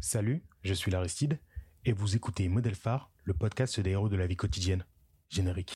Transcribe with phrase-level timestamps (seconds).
[0.00, 1.40] Salut, je suis l'Aristide
[1.84, 4.84] et vous écoutez Modèle Phare, le podcast des héros de la vie quotidienne.
[5.28, 5.74] Générique.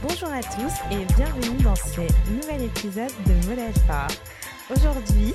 [0.00, 2.00] Bonjour à tous et bienvenue dans ce
[2.30, 4.08] nouvel épisode de Modèle Phare.
[4.70, 5.34] Aujourd'hui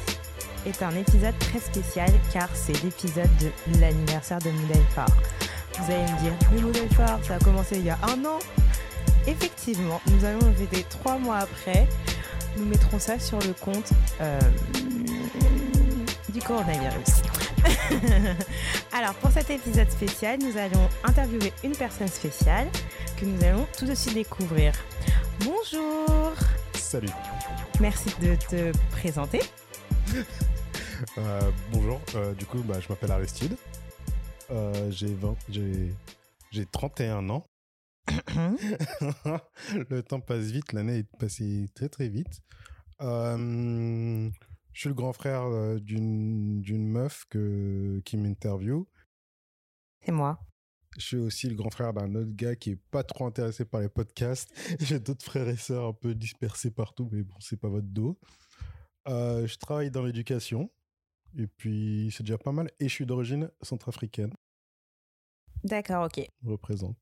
[0.65, 5.38] est un épisode très spécial car c'est l'épisode de l'anniversaire de Modèle Phare.
[5.81, 8.39] Vous allez me dire, mais Modèle Phare, ça a commencé il y a un an
[9.27, 11.87] Effectivement, nous allons fêter trois mois après.
[12.57, 13.91] Nous mettrons ça sur le compte
[14.21, 14.39] euh,
[16.29, 17.21] du coronavirus.
[18.91, 22.67] Alors, pour cet épisode spécial, nous allons interviewer une personne spéciale
[23.17, 24.73] que nous allons tout de suite découvrir.
[25.45, 26.33] Bonjour
[26.73, 27.09] Salut.
[27.79, 29.41] Merci de te présenter.
[31.17, 31.39] Euh,
[31.71, 33.55] bonjour, euh, du coup, bah, je m'appelle Aristide.
[34.51, 35.93] Euh, j'ai 20, j'ai,
[36.51, 37.45] j'ai 31 ans.
[39.89, 42.41] le temps passe vite, l'année est passée très très vite.
[43.01, 44.29] Euh,
[44.73, 48.85] je suis le grand frère euh, d'une, d'une meuf que, qui m'interviewe.
[50.03, 50.39] C'est moi.
[50.97, 53.81] Je suis aussi le grand frère d'un autre gars qui est pas trop intéressé par
[53.81, 54.49] les podcasts.
[54.79, 58.19] J'ai d'autres frères et sœurs un peu dispersés partout, mais bon, c'est pas votre dos.
[59.07, 60.71] Euh, je travaille dans l'éducation.
[61.37, 62.69] Et puis, c'est déjà pas mal.
[62.79, 64.33] Et je suis d'origine centrafricaine.
[65.63, 66.25] D'accord, ok.
[66.43, 66.97] Je représente.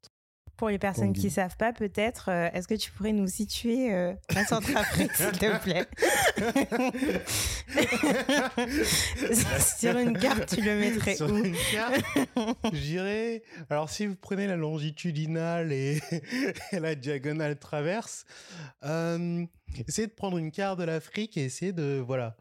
[0.58, 3.94] Pour les personnes qui ne savent pas, peut-être, euh, est-ce que tu pourrais nous situer
[3.94, 5.86] euh, la Centrafrique, s'il te plaît?
[9.78, 11.38] Sur une carte, tu le mettrais Sur où?
[11.38, 12.04] une carte,
[12.74, 13.44] j'irais.
[13.70, 16.02] Alors, si vous prenez la longitudinale et,
[16.72, 18.26] et la diagonale traverse,
[18.84, 19.46] euh,
[19.88, 22.36] essayez de prendre une carte de l'Afrique et essayez de, voilà,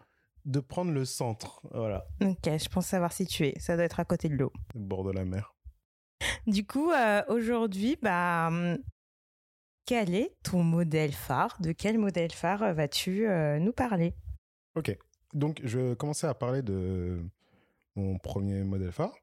[0.47, 1.61] de prendre le centre.
[1.73, 3.55] Voilà, Ok, je pense savoir situer.
[3.59, 4.53] Ça doit être à côté de l'eau.
[4.75, 5.55] le bord de la mer.
[6.47, 8.79] Du coup, euh, aujourd'hui, bah, hum,
[9.85, 11.57] quel est ton modèle phare?
[11.61, 14.15] De quel modèle phare vas-tu euh, nous parler?
[14.77, 14.97] Ok,
[15.35, 17.21] donc je vais commencer à parler de
[17.97, 19.15] mon premier modèle phare,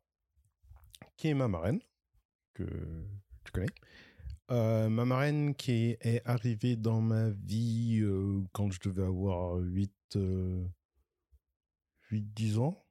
[1.18, 1.80] qui est ma marraine,
[2.54, 2.64] que
[3.44, 3.68] tu connais.
[4.52, 9.92] Euh, ma marraine qui est arrivée dans ma vie euh, quand je devais avoir 8,
[12.14, 12.84] 8-10 ans,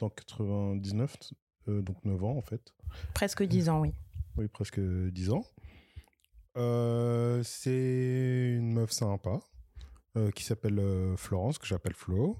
[0.00, 1.16] en 99,
[1.68, 2.74] euh, donc 9 ans en fait.
[3.14, 3.92] Presque 10 ans, oui.
[4.36, 5.44] Oui, presque 10 ans.
[6.56, 9.40] Euh, c'est une meuf sympa
[10.16, 12.36] euh, qui s'appelle euh, Florence, que j'appelle Flo.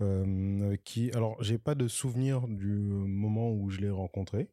[0.00, 4.50] Euh, qui, alors, j'ai pas de souvenir du moment où je l'ai rencontrée.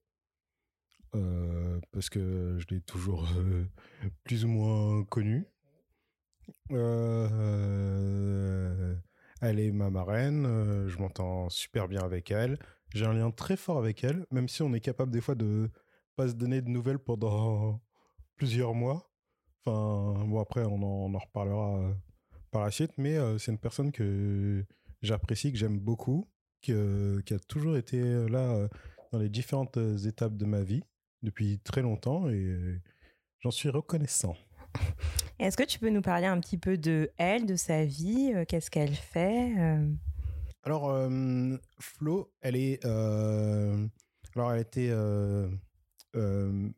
[1.16, 3.28] euh, parce que je l'ai toujours
[4.24, 5.46] plus ou moins connue.
[6.72, 8.96] Euh,
[9.41, 12.59] elle est ma marraine, euh, je m'entends super bien avec elle.
[12.94, 15.69] J'ai un lien très fort avec elle, même si on est capable des fois de
[16.16, 17.81] pas se donner de nouvelles pendant
[18.35, 19.11] plusieurs mois.
[19.66, 21.94] Enfin, bon, après, on en, reparlera euh,
[22.51, 24.66] par la suite, mais euh, c'est une personne que
[25.01, 26.29] j'apprécie, que j'aime beaucoup,
[26.61, 28.67] que- qui a toujours été là
[29.11, 30.83] dans les différentes étapes de ma vie
[31.23, 32.81] depuis très longtemps et
[33.39, 34.35] j'en suis reconnaissant.
[35.40, 38.44] Est-ce que tu peux nous parler un petit peu de elle, de sa vie euh,
[38.46, 39.88] Qu'est-ce qu'elle fait euh?
[40.63, 42.84] Alors, euh, Flo, elle est.
[42.85, 44.94] alors, elle était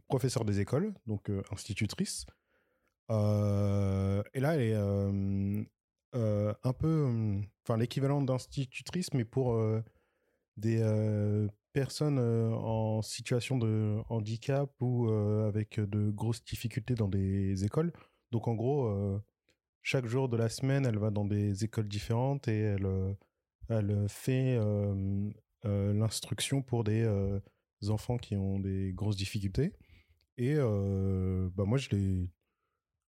[0.08, 2.26] professeure des écoles, donc institutrice.
[3.10, 3.14] Et
[4.40, 6.88] là, elle est un peu.
[6.88, 9.60] euh, Enfin, l'équivalent d'institutrice, mais pour
[10.58, 10.82] des
[11.74, 17.92] personnes euh, en situation de handicap ou euh, avec de grosses difficultés dans des écoles.
[18.32, 19.20] Donc, en gros, euh,
[19.82, 23.16] chaque jour de la semaine, elle va dans des écoles différentes et elle.
[23.70, 24.60] elle fait
[25.64, 27.08] l'instruction pour des
[27.90, 29.74] enfants qui ont des grosses difficultés.
[30.38, 32.30] Et bah moi, je l'ai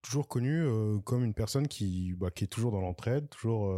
[0.02, 3.74] toujours connue euh, comme une personne qui, bah, qui est toujours dans l'entraide, toujours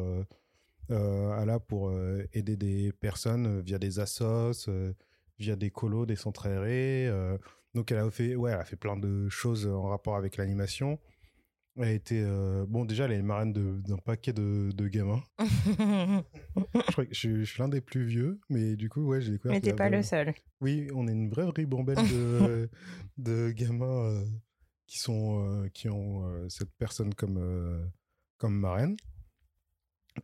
[0.90, 4.94] à là pour euh, aider des personnes via des assos, euh,
[5.40, 7.08] via des colos, des centres aérés.
[7.08, 7.38] euh.
[7.74, 11.00] donc, elle a, fait, ouais, elle a fait plein de choses en rapport avec l'animation.
[11.76, 12.22] Elle a été...
[12.24, 15.24] euh, bon, déjà, elle est marraine d'un paquet de, de gamins.
[15.40, 19.22] Je, crois que je, suis- je suis l'un des plus vieux, mais du coup, ouais,
[19.22, 19.54] j'ai découvert.
[19.56, 20.34] Mais t'es pas le seul.
[20.62, 22.70] Oui, on est une vraie ribambelle de,
[23.18, 24.26] de gamins euh,
[24.86, 27.84] qui, sont, euh, qui ont euh, cette personne comme, euh,
[28.38, 28.96] comme marraine.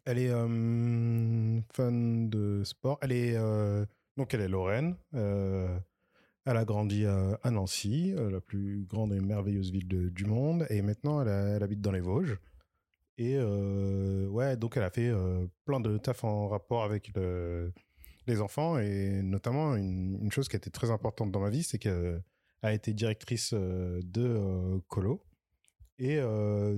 [0.06, 0.30] Elle est
[1.74, 2.98] fan de sport.
[3.02, 3.38] Elle est,
[4.18, 4.96] donc, elle est Lorraine.
[5.14, 10.66] Elle a grandi à, Nancy, la plus grande et merveilleuse ville du monde.
[10.70, 12.38] Et maintenant, elle, elle habite dans les Vosges.
[13.18, 15.12] Et ouais, donc elle a fait
[15.66, 17.72] plein de taf en rapport avec le-
[18.28, 18.78] les enfants.
[18.80, 22.24] Et notamment, une, une chose qui a été très importante dans ma vie, c'est qu'elle
[22.62, 25.22] a été directrice de Colo.
[25.98, 26.20] Et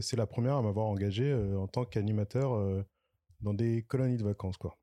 [0.01, 2.83] c'est la première à m'avoir engagé en tant qu'animateur
[3.41, 4.77] dans des colonies de vacances, quoi.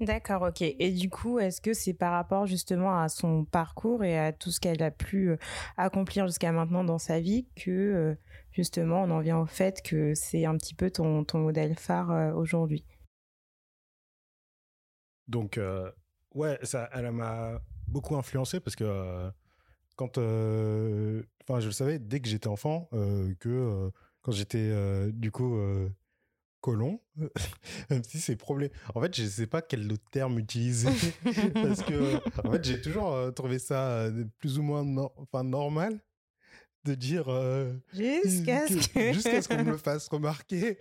[0.00, 0.62] D'accord, ok.
[0.62, 4.50] Et du coup, est-ce que c'est par rapport justement à son parcours et à tout
[4.50, 5.36] ce qu'elle a pu
[5.76, 8.16] accomplir jusqu'à maintenant dans sa vie que
[8.50, 12.36] justement on en vient au fait que c'est un petit peu ton, ton modèle phare
[12.36, 12.84] aujourd'hui?
[15.28, 15.60] Donc,
[16.34, 19.30] ouais, ça, elle m'a beaucoup influencé parce que
[19.94, 22.88] quand, enfin, je le savais dès que j'étais enfant
[23.38, 25.56] que quand j'étais du coup
[26.62, 27.00] colon,
[27.90, 28.70] même si c'est problème.
[28.94, 30.88] En fait, je sais pas quel autre terme utiliser
[31.54, 32.16] parce que
[32.46, 34.86] en fait, j'ai toujours euh, trouvé ça euh, plus ou moins
[35.16, 36.00] enfin normal
[36.84, 40.78] de dire euh, jusqu'à ce qu'on me le fasse remarquer,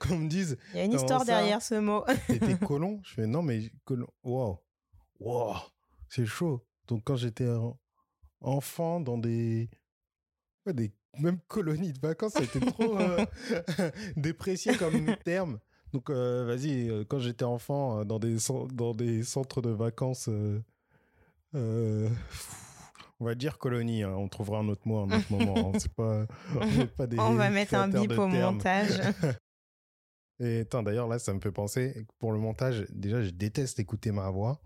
[0.00, 0.58] qu'on me dise.
[0.74, 2.04] Il y a une histoire derrière ce mot.
[2.26, 3.00] T'étais colon?
[3.04, 4.08] Je fais non mais colon.
[4.24, 4.58] Wow,
[5.20, 5.54] wow,
[6.08, 6.66] c'est chaud.
[6.88, 7.48] Donc quand j'étais
[8.40, 9.70] enfant dans des
[10.72, 13.24] des même colonie de vacances, ça a été trop euh,
[14.16, 15.58] déprécié comme terme.
[15.92, 18.36] Donc, euh, vas-y, euh, quand j'étais enfant, dans des,
[18.72, 20.28] dans des centres de vacances,
[21.54, 22.10] on
[23.20, 25.72] va dire colonie, hein, on trouvera un autre mot à un autre moment.
[25.74, 25.78] Hein.
[25.96, 29.00] pas, on, pas des on va mettre un bip au montage.
[30.40, 34.30] Et d'ailleurs, là, ça me fait penser, pour le montage, déjà, je déteste écouter ma
[34.30, 34.60] voix.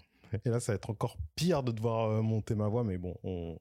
[0.44, 3.58] Et là, ça va être encore pire de devoir monter ma voix, mais bon, on,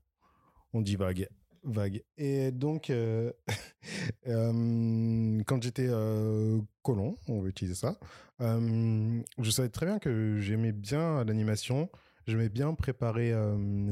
[0.74, 1.30] on divague
[1.64, 2.04] vague.
[2.18, 3.32] Et donc, euh,
[4.28, 7.98] euh, quand j'étais euh, colon, on va utiliser ça,
[8.40, 11.90] je savais très bien que j'aimais bien l'animation,
[12.26, 13.34] j'aimais bien préparer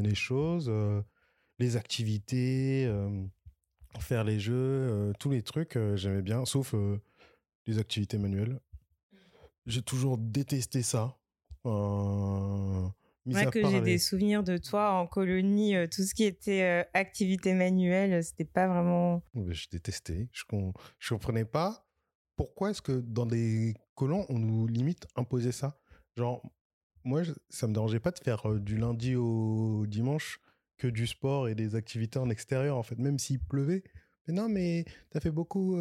[0.01, 0.71] les choses,
[1.59, 2.91] les activités,
[3.99, 6.73] faire les jeux, tous les trucs, j'aimais bien, sauf
[7.67, 8.59] les activités manuelles.
[9.67, 11.15] J'ai toujours détesté ça.
[13.31, 16.83] Moi, que j'ai des souvenirs de toi en colonie, euh, tout ce qui était euh,
[16.93, 19.23] activité manuelle, c'était pas vraiment.
[19.35, 20.29] Je détestais.
[20.31, 20.43] Je,
[20.99, 21.87] je comprenais pas
[22.35, 25.77] pourquoi est-ce que dans des colons, on nous limite imposer ça.
[26.15, 26.41] Genre,
[27.03, 30.39] moi, ça me dérangeait pas de faire euh, du lundi au dimanche
[30.77, 33.83] que du sport et des activités en extérieur, en fait, même s'il pleuvait.
[34.27, 35.75] Mais non, mais tu as fait beaucoup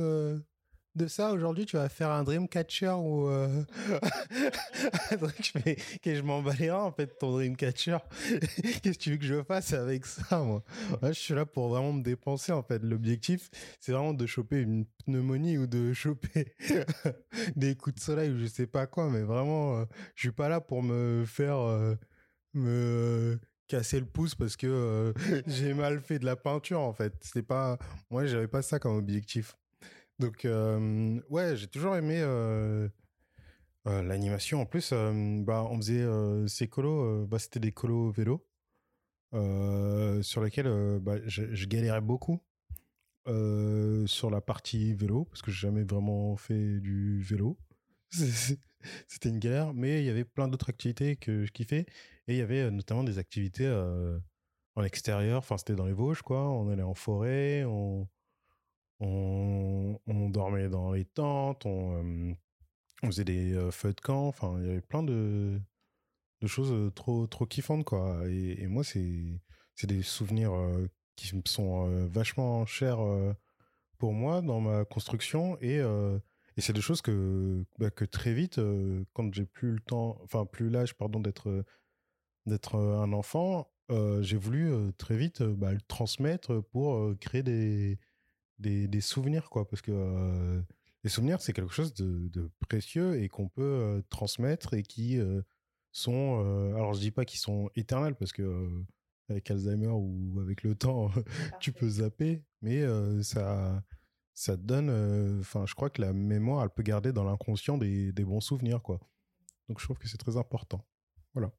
[0.99, 3.65] de ça aujourd'hui tu vas faire un Dreamcatcher ou euh...
[6.03, 7.99] que je m'en en fait ton Dreamcatcher.
[8.83, 10.63] Qu'est-ce que tu veux que je fasse avec ça moi
[11.03, 12.83] je suis là pour vraiment me dépenser en fait.
[12.83, 13.49] L'objectif
[13.81, 16.53] c'est vraiment de choper une pneumonie ou de choper
[17.57, 19.85] des coups de soleil ou je sais pas quoi mais vraiment euh,
[20.17, 21.95] je suis pas là pour me faire euh,
[22.55, 25.13] me casser le pouce parce que euh,
[25.47, 27.15] j'ai mal fait de la peinture en fait.
[27.21, 27.79] C'est pas
[28.11, 29.57] moi j'avais pas ça comme objectif
[30.19, 30.47] donc,
[31.31, 32.23] ouais, j'ai toujours aimé
[33.85, 34.61] l'animation.
[34.61, 36.07] En plus, bah, on faisait
[36.49, 38.47] ces colos, bah, c'était des colos vélo,
[40.23, 42.41] sur lesquels bah, je, galérais beaucoup
[43.27, 47.59] sur la partie vélo, parce que j'ai jamais vraiment fait du vélo.
[49.09, 51.85] C'était une galère, mais il y avait plein d'autres activités que je kiffais.
[52.29, 53.69] Et il y avait notamment des activités
[54.79, 56.49] en extérieur, enfin, c'était dans les Vosges, quoi.
[56.49, 57.65] On allait en forêt,
[59.01, 62.35] on, dormait dans les tentes, on,
[63.05, 64.29] faisait des feux de camp.
[64.29, 65.61] Enfin, il y avait plein de,
[66.47, 68.23] choses trop, trop kiffantes, quoi.
[68.29, 69.41] Et, moi, c'est,
[69.85, 70.53] des souvenirs
[71.17, 72.99] qui sont vachement chers
[73.99, 75.57] pour moi dans ma construction.
[75.61, 75.77] Et,
[76.57, 78.61] et c'est des choses que, bah, que très vite,
[79.13, 81.65] quand j'ai plus le temps, enfin, plus l'âge, pardon, d'être,
[82.47, 83.71] d'être un enfant,
[84.21, 87.99] j'ai voulu très vite bah, le transmettre pour créer des,
[88.59, 89.69] des, souvenirs, quoi.
[89.69, 90.63] Parce que
[91.05, 95.21] les souvenirs, c'est quelque chose de, précieux et qu'on peut transmettre et qui
[95.93, 96.73] sont.
[96.75, 98.69] alors, je dis pas qu'ils sont éternels parce que
[99.29, 101.11] avec Alzheimer ou avec le temps,
[101.61, 102.83] tu peux zapper, mais
[103.23, 103.83] ça,
[104.35, 104.91] ça donne.
[105.41, 108.83] Enfin, je crois que la mémoire, elle peut garder dans l'inconscient des, des bons souvenirs,
[108.83, 109.01] quoi.
[109.69, 110.85] Donc, je trouve que c'est très important.
[111.35, 111.53] Voilà.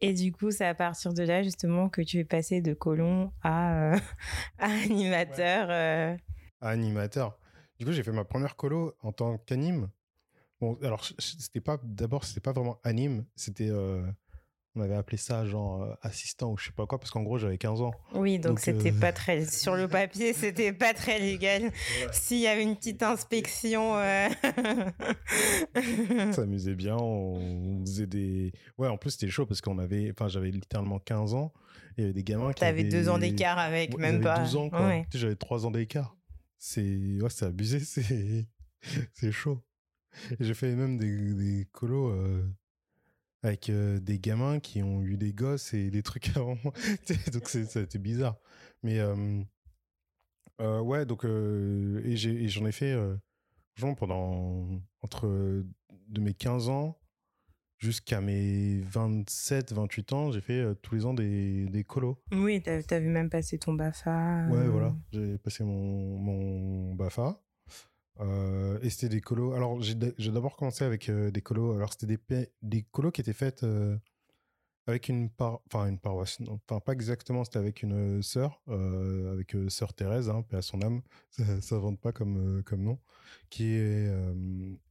[0.00, 3.32] Et du coup, c'est à partir de là, justement, que tu es passé de colon
[3.42, 3.98] à, euh,
[4.58, 5.68] animateur.
[5.70, 6.16] Euh.
[6.60, 7.38] À animateur.
[7.78, 9.90] Du coup, j'ai fait ma première colo en tant qu'anime.
[10.60, 14.02] Bon, alors, c'était pas, d'abord, c'était pas vraiment anime, c'était, euh,
[14.78, 17.38] on avait appelé ça genre euh, assistant ou je sais pas quoi parce qu'en gros
[17.38, 17.92] j'avais 15 ans.
[18.14, 21.72] Oui, donc c'était euh, pas très sur le papier, c'était pas très légal.
[22.12, 24.28] S'il y avait une petite inspection euh...
[25.74, 30.28] on s'amusait bien, on faisait des Ouais, en plus c'était chaud parce qu'on avait enfin
[30.28, 31.52] j'avais littéralement 15 ans
[31.96, 34.56] et il y avait des gamins qui T'avais deux ans d'écart avec même pas 12
[34.56, 34.92] ans quoi.
[35.12, 36.16] J'avais 3 ans d'écart.
[36.58, 38.46] C'est ouais, c'est abusé, c'est
[39.12, 39.62] c'est chaud.
[40.40, 42.12] J'ai fait même des, des colos
[43.42, 46.58] avec euh, des gamins qui ont eu des gosses et des trucs avant.
[47.32, 48.36] donc c'était bizarre.
[48.82, 49.42] Mais euh,
[50.60, 52.96] euh, ouais, donc et j'en ai, fait
[53.96, 54.68] pendant
[55.02, 55.26] entre
[56.08, 56.98] de mes 15 ans
[57.78, 62.20] jusqu'à mes 27, 28 ans, j'ai fait tous les ans des, des colos.
[62.32, 62.60] Oui,
[62.98, 64.48] vu même passer ton BAFA.
[64.50, 67.40] Ouais, voilà, j'ai passé mon, mon BAFA.
[68.20, 69.52] Euh, et c'était des colos.
[69.52, 71.74] Alors, j'ai d'abord commencé avec euh, des colos.
[71.74, 72.18] Alors, c'était
[72.62, 73.96] des, colos qui étaient faites euh,
[74.86, 75.60] avec une par...
[75.66, 76.38] enfin, une paroisse.
[76.48, 77.44] enfin, pas exactement.
[77.44, 81.02] C'était avec une sœur, avec sœur Thérèse, hein, paix à son âme.
[81.60, 82.98] Ça, ne vante pas comme, comme nom.
[83.50, 83.78] Qui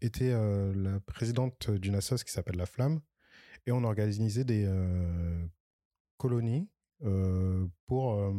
[0.02, 3.02] était la présidente d'une association qui s'appelle La Flamme.
[3.66, 4.70] Et on organisait des
[6.18, 6.70] colonies
[7.88, 8.34] pour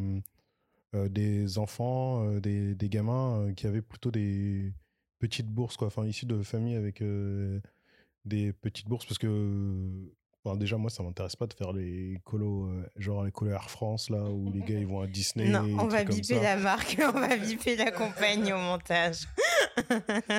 [1.09, 4.73] des enfants, euh, des, des, gamins euh, qui avaient plutôt des
[5.19, 5.87] petites bourses, quoi.
[5.87, 7.03] Enfin, issus de familles avec
[8.25, 10.11] des petites bourses parce que
[10.57, 14.23] déjà, moi, ça m'intéresse pas de faire les colos, genre les colos Air France, là,
[14.23, 15.49] où les gars, ils vont à Disney.
[15.49, 19.29] Non, on va biper la marque, on va biper la compagnie au montage.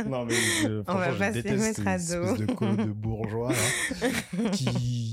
[0.08, 2.38] non, mais je, on va pas se mettre à dos.
[2.38, 3.54] de colos de bourgeois,
[4.54, 5.09] qui,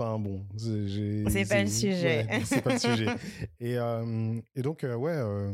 [0.00, 2.26] Enfin bon, c'est pas le sujet.
[2.44, 3.06] c'est pas le sujet.
[3.60, 5.52] Et, euh, et donc, euh, ouais, euh,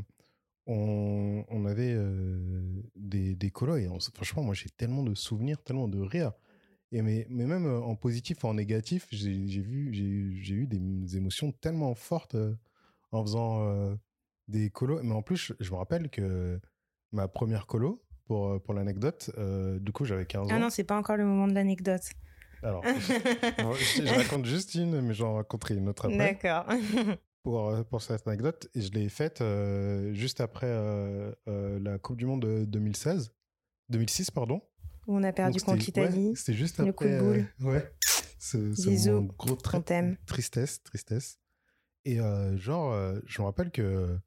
[0.68, 1.96] on, on, avait
[2.94, 6.32] des, des colos et franchement, moi j'ai tellement de souvenirs, tellement de rires.
[6.92, 11.94] Et mais, mais même en positif en négatif, j'ai vu, j'ai eu des émotions tellement
[11.96, 12.36] fortes
[13.10, 13.98] en faisant
[14.46, 15.00] des colos.
[15.02, 16.60] Mais en plus, je, me rappelle que
[17.10, 19.30] ma première colo, pour, pour l'anecdote,
[19.80, 20.56] du coup j'avais 15 ah ans.
[20.56, 22.12] Ah non, c'est pas encore le moment de l'anecdote.
[22.66, 26.18] Alors, je, raconte juste une, mais j'en raconterai une autre après.
[26.18, 26.66] D'accord.
[27.44, 32.16] Pour, euh, pour cette anecdote, et je l'ai faite euh, juste après euh, la Coupe
[32.16, 33.32] du Monde de 2016,
[33.88, 34.61] 2006, pardon.
[35.06, 36.35] Où on a perdu contre l'Italie.
[36.35, 36.87] C'était juste après.
[36.87, 37.46] Le coup de boule.
[37.61, 37.88] ouais.
[38.40, 38.58] C'est
[39.12, 39.80] mon gros trait.
[40.26, 41.38] Tristesse, tristesse.
[42.04, 42.16] Et
[42.56, 42.92] genre,
[43.26, 44.18] je me rappelle que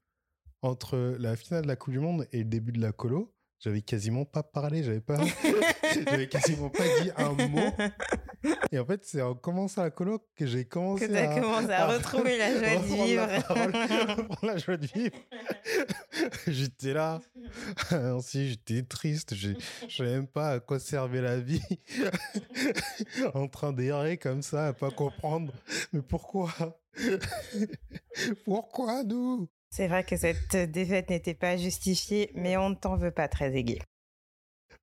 [0.61, 3.81] entre la finale de la Coupe du Monde et le début de la colo, j'avais
[3.81, 5.17] quasiment pas parlé, j'avais pas,
[6.07, 7.71] j'avais quasiment pas dit un mot.
[8.71, 11.71] Et en fait, c'est en commençant la coloc que j'ai commencé que as à, commencé
[11.71, 13.27] à, retrouver la joie de vivre.
[14.41, 15.15] La, la joie de vivre.
[16.47, 17.19] j'étais là.
[18.31, 19.35] J'étais triste.
[19.35, 19.53] Je
[19.89, 21.61] savais même pas à quoi servait la vie.
[23.33, 25.53] en train d'errer comme ça, à pas comprendre.
[25.93, 26.53] Mais pourquoi?
[28.45, 29.47] Pourquoi nous?
[29.71, 33.55] C'est vrai que cette défaite n'était pas justifiée, mais on ne t'en veut pas très
[33.55, 33.79] aiguë.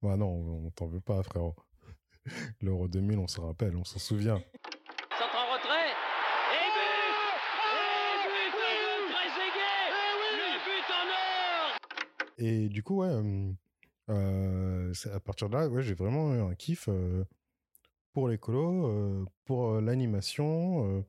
[0.02, 0.28] Bah non,
[0.66, 1.54] on t'en veut pas, frérot.
[2.60, 4.38] L'Euro 2000, on se rappelle, on s'en souvient.
[5.18, 5.90] Centre en retrait.
[6.52, 7.06] Et but.
[8.08, 8.52] Et but
[10.64, 11.78] but en or.
[12.38, 13.10] Et du coup, ouais,
[14.10, 17.24] euh, à partir de là, ouais, j'ai vraiment eu un kiff euh,
[18.12, 21.04] pour euh, pour l'animation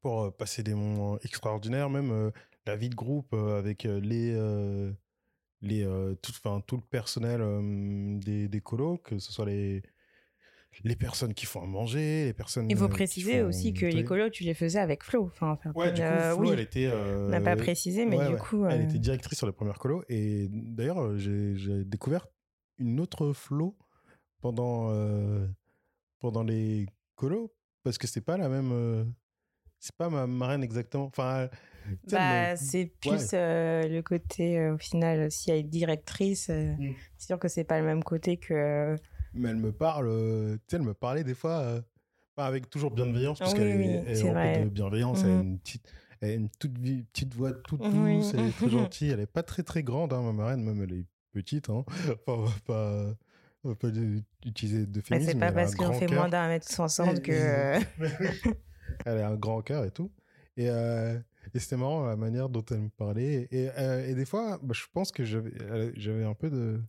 [0.00, 2.32] pour passer des moments extraordinaires, même
[2.66, 4.34] la vie de groupe avec les
[5.62, 5.84] les
[6.22, 7.40] tout, enfin, tout le personnel
[8.20, 9.82] des, des colos, que ce soit les
[10.84, 12.68] les personnes qui font à manger, les personnes.
[12.68, 15.24] Il faut préciser aussi que les colos, tu les faisais avec Flo.
[15.24, 16.92] Enfin, ouais, du coup, Flo, elle était.
[16.92, 18.66] On n'a pas précisé, mais du coup.
[18.66, 20.04] Elle était directrice sur les premières colos.
[20.08, 22.26] Et d'ailleurs, j'ai découvert
[22.78, 23.76] une autre Flo
[24.40, 24.92] pendant,
[26.18, 29.14] pendant les colos, parce que c'est pas la même
[29.78, 31.04] c'est pas ma marraine exactement.
[31.04, 31.48] Enfin,
[32.10, 36.94] bah, c'est plus euh, le côté, euh, au final, si elle est directrice, euh, mmh.
[37.18, 38.96] c'est sûr que c'est pas le même côté que.
[39.34, 41.82] Mais elle me parle, tu sais, elle me parlait des fois,
[42.34, 45.42] pas avec toujours bienveillance, parce qu'elle est, elle de bienveillance, elle a mmh.
[45.42, 45.92] une petite.
[46.22, 49.42] Elle a une toute petite voix toute douce, elle est très gentille, elle est pas
[49.42, 51.84] très très grande, hein, ma marraine, même elle est petite, hein.
[52.26, 53.14] Enfin, on va pas,
[53.64, 53.88] on va pas
[54.46, 55.32] utiliser de féminisme.
[55.32, 57.78] c'est pas parce qu'on fait moins d'un mètre soixante que.
[59.04, 60.10] elle a un grand cœur et tout.
[60.56, 61.18] Et, euh,
[61.54, 63.48] et c'était marrant la manière dont elle me parlait.
[63.50, 66.80] Et, euh, et des fois, bah, je pense que j'avais un peu de,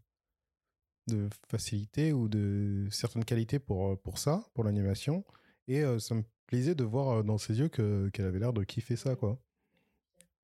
[1.07, 5.25] de facilité ou de certaines qualités pour, pour ça, pour l'animation.
[5.67, 8.95] Et euh, ça me plaisait de voir dans ses yeux qu'elle avait l'air de kiffer
[8.95, 9.39] ça, quoi.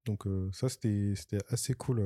[0.06, 2.02] Donc ça, c'était assez cool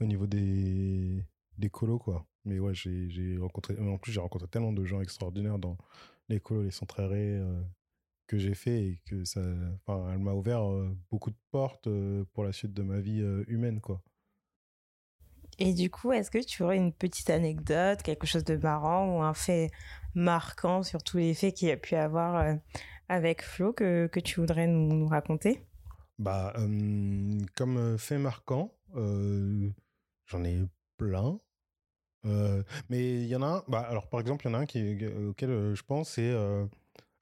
[0.00, 1.22] au niveau des,
[1.58, 2.26] des colos, quoi.
[2.46, 3.78] Mais ouais, j'ai rencontré...
[3.78, 5.76] En plus, j'ai rencontré tellement de gens extraordinaires dans
[6.30, 7.00] les colos, les centres
[8.30, 9.40] que j'ai fait et que ça,
[9.74, 10.62] enfin, elle m'a ouvert
[11.10, 11.88] beaucoup de portes
[12.32, 14.00] pour la suite de ma vie humaine, quoi.
[15.58, 19.22] Et du coup, est-ce que tu aurais une petite anecdote, quelque chose de marrant ou
[19.22, 19.72] un fait
[20.14, 22.56] marquant sur tous les faits qu'il y a pu avoir
[23.08, 25.66] avec Flo que, que tu voudrais nous, raconter?
[26.20, 26.54] Bah,
[27.56, 30.62] comme fait marquant, j'en ai
[30.98, 31.40] plein.
[32.26, 34.60] Euh, mais il y en a un, bah, alors par exemple, il y en a
[34.60, 36.32] un qui, auquel je pense, c'est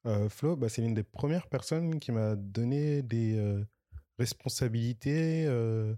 [0.09, 3.65] euh, Flo, bah, c'est l'une des premières personnes qui m'a donné des euh,
[4.19, 5.95] responsabilités euh,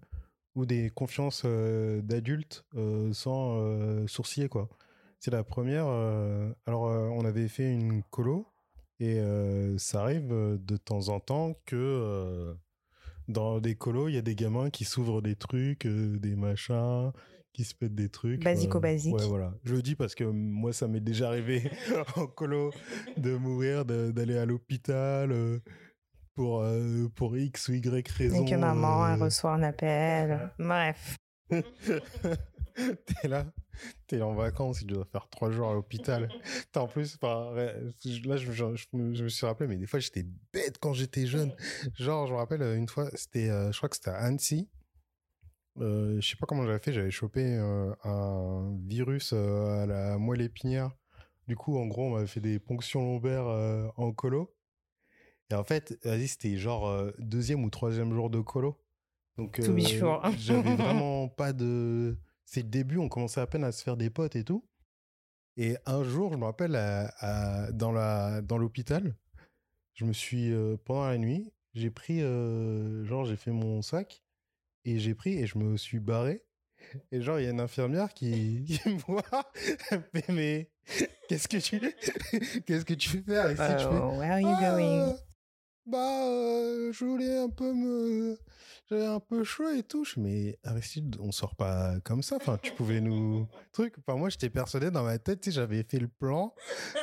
[0.54, 4.68] ou des confiances d'adulte euh, sans sourciller, quoi.
[5.20, 5.86] C'est la première.
[6.66, 8.46] alors, on avait fait une colo
[9.00, 9.20] et
[9.76, 12.56] ça arrive de temps en temps que
[13.28, 17.12] dans des colos, il y a des gamins qui s'ouvrent des trucs, des machins,
[17.52, 18.42] qui se pètent des trucs.
[18.42, 19.14] Basico-basique.
[19.14, 19.52] Ouais, voilà.
[19.64, 21.70] Je le dis parce que moi, ça m'est déjà arrivé
[22.16, 22.70] en colo
[23.16, 25.58] de mourir, d'aller à l'hôpital euh,
[26.34, 28.44] pour, euh, pour X ou Y raison.
[28.44, 30.50] Et que maman, elle euh, reçoit un appel.
[30.58, 31.16] Bref.
[31.50, 33.52] t'es là,
[34.06, 36.28] t'es en vacances, tu dois faire trois jours à l'hôpital.
[36.76, 40.24] En plus, là, je, je- je me je me suis rappelé, mais des fois, j'étais
[40.52, 41.52] bête quand j'étais jeune.
[41.98, 44.68] Genre, je me rappelle euh, une fois, c'était, euh, je crois que c'était à Annecy.
[45.78, 50.18] Euh, je sais pas comment j'avais fait, j'avais chopé euh, un virus euh, à la
[50.18, 50.90] moelle épinière.
[51.48, 54.54] Du coup, en gros, on m'avait fait des ponctions lombaires euh, en colo.
[55.50, 58.80] Et en fait, vas-y, c'était genre deuxième ou troisième jour de colo.
[59.36, 60.22] Donc, sure.
[60.36, 62.16] j'avais vraiment pas de.
[62.44, 64.64] C'est le début, on commençait à peine à se faire des potes et tout.
[65.56, 69.16] Et un jour, je me rappelle, à- à- dans la dans l'hôpital,
[69.94, 70.52] je me suis
[70.84, 74.22] pendant la nuit, j'ai pris genre j'ai fait mon sac
[74.84, 76.42] et j'ai pris et je me suis barré.
[77.12, 79.22] Et genre il y a une infirmière qui, qui me voit,
[79.90, 80.70] elle fait mais
[81.28, 81.78] qu'est-ce que tu
[82.66, 85.16] qu'est-ce que tu fais Je fais, Euh, where are you ah, going?
[85.86, 88.38] Bah, euh, je voulais un peu me.
[88.88, 90.04] J'avais un peu chaud et tout.
[90.16, 92.36] Mais Aristide, on sort pas comme ça.
[92.36, 93.48] Enfin, tu pouvais nous.
[93.72, 93.94] Truc.
[93.98, 96.54] Enfin, moi, j'étais persuadé dans ma tête, tu sais, j'avais fait le plan.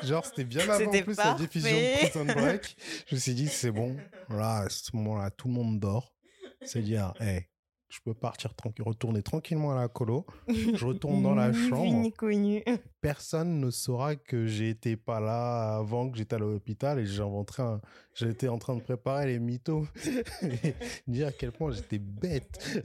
[0.04, 1.98] Genre, c'était bien avant en plus la diffusion de.
[1.98, 2.78] Prison Break.
[3.08, 3.98] Je me suis dit, c'est bon.
[4.30, 6.14] Là, à ce moment-là, tout le monde dort.
[6.62, 7.50] C'est dire, hé,
[7.90, 10.26] je peux partir tranquille, retourner tranquillement à la colo.
[10.48, 12.64] Je retourne dans la chambre ni connu.
[13.02, 17.82] personne ne saura que j'étais pas là avant que j'étais à l'hôpital et inventé un...
[18.14, 19.86] j'étais en train de préparer les mythos
[20.42, 20.74] et
[21.08, 22.60] dire à quel point j'étais bête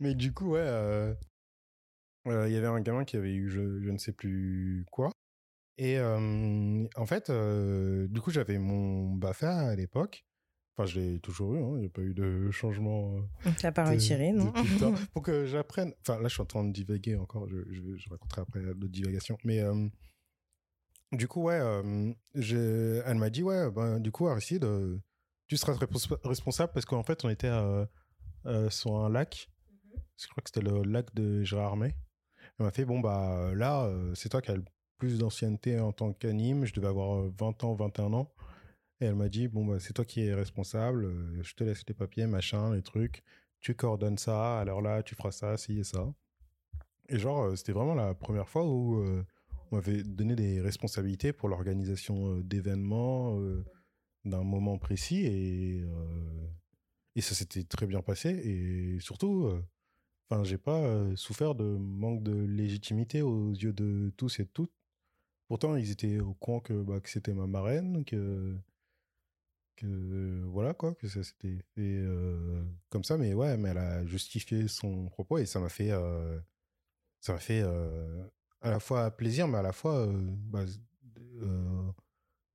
[0.00, 1.14] mais du coup ouais euh,
[2.26, 5.10] euh, il y avait un gamin qui avait eu je, je ne sais plus quoi
[5.78, 10.24] et euh, en fait euh, du coup j'avais mon BAFA à l'époque
[10.76, 13.72] enfin je l'ai toujours eu hein, il n'y a pas eu de changement euh, T'as
[13.72, 14.52] pas de- retiré, non?
[15.12, 15.92] Pour que j'apprenne.
[16.00, 17.48] Enfin, là, je suis en train de divaguer encore.
[17.48, 19.36] Je, je, je raconterai après d'autres divagations.
[19.44, 19.62] Mais
[21.12, 21.60] du coup, ouais,
[22.34, 24.66] j'ai- elle m'a dit, ouais, ben, du coup, Aristide,
[25.46, 27.52] tu seras respons- responsable parce qu'en fait, on était
[28.70, 29.48] sur un lac.
[30.18, 31.94] Je crois que c'était le lac de Gérard Armé.
[32.58, 34.64] Elle m'a fait, bon, bah là, c'est toi qui as le
[34.98, 36.64] plus d'ancienneté en tant qu'anime.
[36.66, 38.32] Je devais avoir euh, 20 ans, 21 ans.
[39.00, 41.04] Et elle m'a dit, bon, bah, c'est toi qui es responsable.
[41.06, 43.22] euh, Je te laisse les papiers, machin, les trucs.
[43.60, 44.60] Tu coordonnes ça.
[44.60, 46.12] Alors là, tu feras ça, ci et ça.
[47.08, 49.24] Et genre, euh, c'était vraiment la première fois où euh,
[49.70, 53.64] on m'avait donné des responsabilités pour l'organisation euh, d'événements euh,
[54.24, 55.26] d'un moment précis.
[55.26, 56.46] Et, euh,
[57.16, 58.30] et ça s'était très bien passé.
[58.30, 59.62] Et surtout, euh,
[60.30, 64.50] enfin, j'ai pas euh, souffert de manque de légitimité aux yeux de tous et de
[64.50, 64.72] toutes.
[65.48, 68.56] Pourtant, ils étaient au courant que, bah, que c'était ma marraine, que,
[69.76, 73.18] que voilà quoi, que ça c'était fait euh, comme ça.
[73.18, 76.38] Mais ouais, mais elle a justifié son propos et ça m'a fait, euh,
[77.20, 78.24] ça m'a fait euh,
[78.62, 80.12] à la fois plaisir, mais à la fois euh,
[80.48, 80.64] bah,
[81.42, 81.90] euh,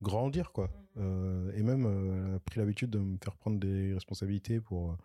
[0.02, 0.70] grandir quoi.
[0.96, 4.96] Euh, et même, euh, elle a pris l'habitude de me faire prendre des responsabilités pour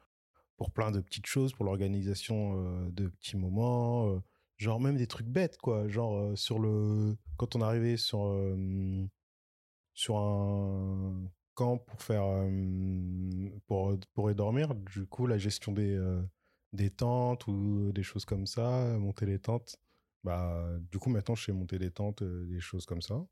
[0.58, 4.19] pour plein de petites choses, pour l'organisation euh, de petits moments, euh,
[4.57, 5.87] genre même des trucs bêtes, quoi.
[5.87, 8.33] Genre sur le, quand on arrivait sur
[9.93, 12.25] sur un camp pour faire
[13.67, 15.97] pour pour y dormir, du coup la gestion des
[16.73, 19.77] des tentes ou des choses comme ça, monter les tentes.
[20.23, 23.25] Bah, du coup, maintenant, je sais monter les tentes, des choses comme ça.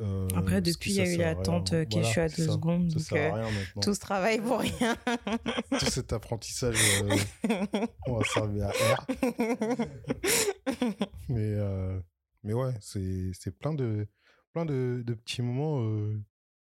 [0.00, 1.42] Euh, Après, depuis, il y a eu sert la à rien.
[1.42, 2.52] tente euh, qui échoue à deux ça.
[2.52, 2.90] secondes.
[2.90, 4.96] Ça donc, sert à euh, rien tout ce travail pour rien.
[5.78, 9.06] tout cet apprentissage, euh, on va servir à R.
[11.28, 12.00] Mais, euh,
[12.42, 14.06] mais ouais, c'est plein de,
[14.52, 15.78] plein de, de petits moments.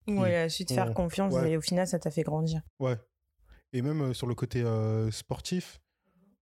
[0.07, 1.51] ouais, il a su te faire on- confiance ouais.
[1.51, 2.61] et au final, ça t'a fait grandir.
[2.79, 2.95] ouais.
[3.73, 4.63] Et même sur le côté
[5.11, 5.81] sportif,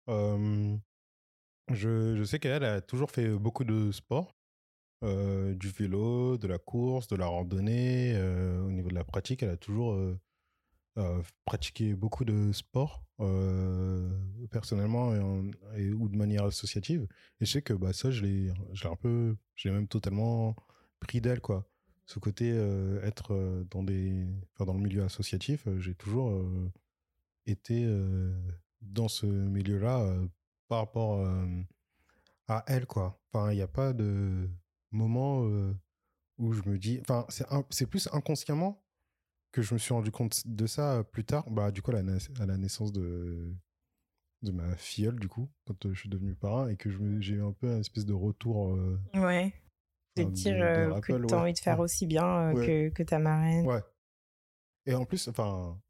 [0.08, 0.78] je,
[1.70, 4.36] je sais qu'elle a toujours fait beaucoup de sport.
[5.04, 8.14] Euh, du vélo, de la course, de la randonnée.
[8.16, 9.94] euh, au niveau de la pratique, elle a toujours
[10.98, 14.10] euh, pratiqué beaucoup de sport, euh,
[14.52, 15.14] personnellement
[15.76, 17.08] et, ou de manière associative.
[17.40, 20.56] Et je sais que bah, ça, je l'ai un peu, je l'ai même totalement
[21.00, 21.68] pris d'elle, quoi.
[22.06, 22.50] Ce côté
[23.04, 24.28] être dans, des,
[24.60, 26.44] dans le milieu associatif, j'ai toujours,
[27.46, 27.88] été
[28.82, 30.14] dans ce milieu-là
[30.68, 31.26] par rapport
[32.48, 33.20] à elle, quoi.
[33.32, 34.50] Enfin, il n'y a pas de
[34.96, 35.42] moment
[36.38, 37.00] où je me dis.
[37.02, 37.26] Enfin,
[37.70, 38.84] c'est plus inconsciemment
[39.52, 41.50] que je me suis rendu compte de ça plus tard.
[41.50, 43.54] Bah, du coup, à la, à la naissance de,
[44.42, 46.90] de ma filleule, du coup, quand je suis devenu parrain, et que
[47.22, 48.78] j'ai eu un peu une espèce de retour.
[49.14, 49.54] ouais.
[50.16, 50.54] De dire
[51.02, 53.66] que tu as envie de faire aussi bien que, que ta marraine.
[53.66, 53.82] Ouais.
[54.86, 55.82] Et en plus, enfin,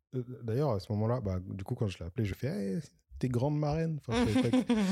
[0.44, 2.80] d'ailleurs, à ce moment-là, bah, du coup, quand je l'ai appelé, je fais
[3.20, 4.00] t'es grande marraine.
[4.00, 4.26] Enfin,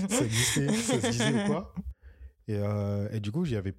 [0.09, 1.73] ça existait, ça se disait ou quoi.
[2.47, 2.59] Et,
[3.11, 3.73] et du coup, j'avais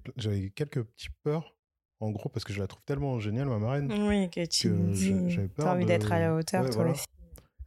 [0.51, 1.55] quelques petits peurs
[1.99, 3.89] en gros, parce que je la trouve tellement géniale, ma marraine.
[3.91, 7.05] Oui, que tu as envie d'être à la hauteur, toi aussi.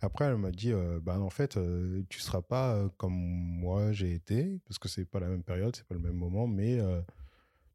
[0.03, 1.59] Après, elle m'a dit, bah, en fait,
[2.11, 5.87] tu seras pas comme moi j'ai été, parce que c'est pas la même période, c'est
[5.87, 6.79] pas le même moment, mais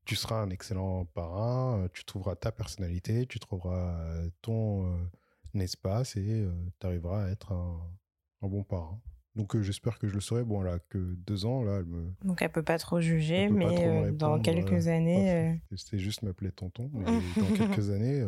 [0.06, 3.98] tu seras un excellent parrain, tu trouveras ta personnalité, tu trouveras
[4.42, 5.10] ton
[5.56, 6.48] espace et
[6.80, 7.80] tu arriveras à être un,
[8.44, 9.00] un bon parrain.
[9.36, 10.44] Donc j'espère que je le saurai.
[10.44, 12.12] Bon, elle a que deux ans, là, elle me...
[12.24, 15.62] Donc elle peut pas trop juger, mais dans quelques années...
[15.76, 18.28] C'est juste m'appeler tonton, mais dans quelques années,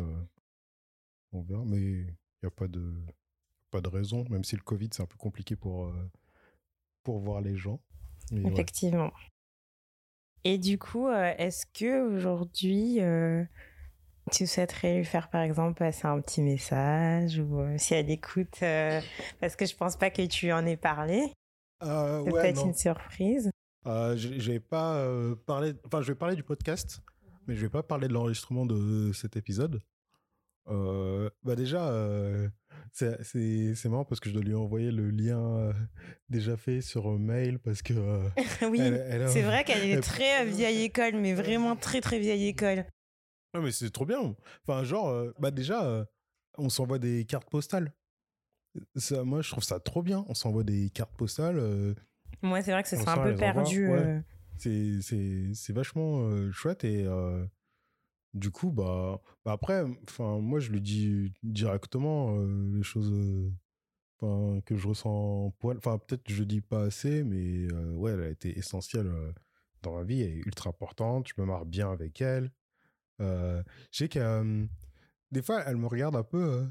[1.32, 1.62] on verra.
[1.66, 2.06] Mais il
[2.42, 2.94] n'y a pas de,
[3.70, 5.92] pas de raison, même si le Covid, c'est un peu compliqué pour,
[7.02, 7.80] pour voir les gens.
[8.32, 9.12] Effectivement.
[10.44, 12.98] Et du coup, est-ce que aujourd'hui
[14.30, 18.58] tu souhaiterais lui faire par exemple passer un petit message ou euh, si elle écoute,
[18.62, 19.00] euh,
[19.40, 21.32] parce que je pense pas que tu en aies parlé.
[21.82, 23.50] Euh, c'est peut-être une surprise.
[23.86, 25.06] Euh, je vais pas
[25.46, 27.02] parler, enfin je vais parler du podcast,
[27.46, 29.82] mais je vais pas parler de l'enregistrement de cet épisode.
[30.66, 31.92] bah déjà,
[32.92, 35.70] c'est marrant parce que je dois lui envoyer le lien
[36.30, 37.92] déjà fait sur mail parce que.
[38.70, 38.80] oui,
[39.28, 42.86] c'est vrai qu'elle est très vieille école, mais vraiment très très vieille école.
[43.54, 44.34] Non, mais c'est trop bien.
[44.66, 46.04] Enfin, genre, euh, bah déjà, euh,
[46.58, 47.92] on s'envoie des cartes postales.
[48.96, 50.24] Ça, moi, je trouve ça trop bien.
[50.28, 51.58] On s'envoie des cartes postales.
[51.58, 51.94] Euh,
[52.42, 53.88] moi, c'est vrai que ça serait un peu perdu.
[54.58, 56.82] C'est vachement chouette.
[56.82, 57.06] Et
[58.34, 62.36] du coup, bah, bah après, enfin, moi, je lui dis directement
[62.72, 63.12] les choses
[64.20, 65.78] que je ressens pour elle.
[65.78, 69.12] Enfin, peut-être je dis pas assez, mais ouais, elle a été essentielle
[69.82, 70.22] dans ma vie.
[70.22, 71.28] Elle est ultra importante.
[71.28, 72.50] Je me marre bien avec elle.
[73.20, 74.66] Euh, je sais que
[75.30, 76.66] des fois, elle me regarde un peu.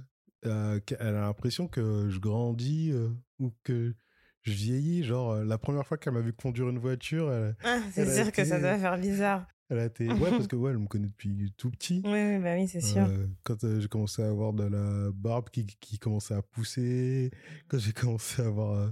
[0.45, 2.93] Euh, elle a l'impression que je grandis
[3.39, 3.95] ou que
[4.41, 5.03] je vieillis.
[5.03, 8.43] Genre, la première fois qu'elle m'a vu conduire une voiture, elle, ah, c'est sûr que
[8.43, 9.47] ça doit faire bizarre.
[9.69, 10.08] Elle a été.
[10.12, 12.01] Ouais, parce que ouais, elle me connaît depuis tout petit.
[12.06, 13.08] Oui, oui bah oui, c'est sûr.
[13.43, 17.32] quand j'ai commencé à avoir de la barbe qui, qui commençait à pousser,
[17.69, 18.91] quand j'ai commencé à avoir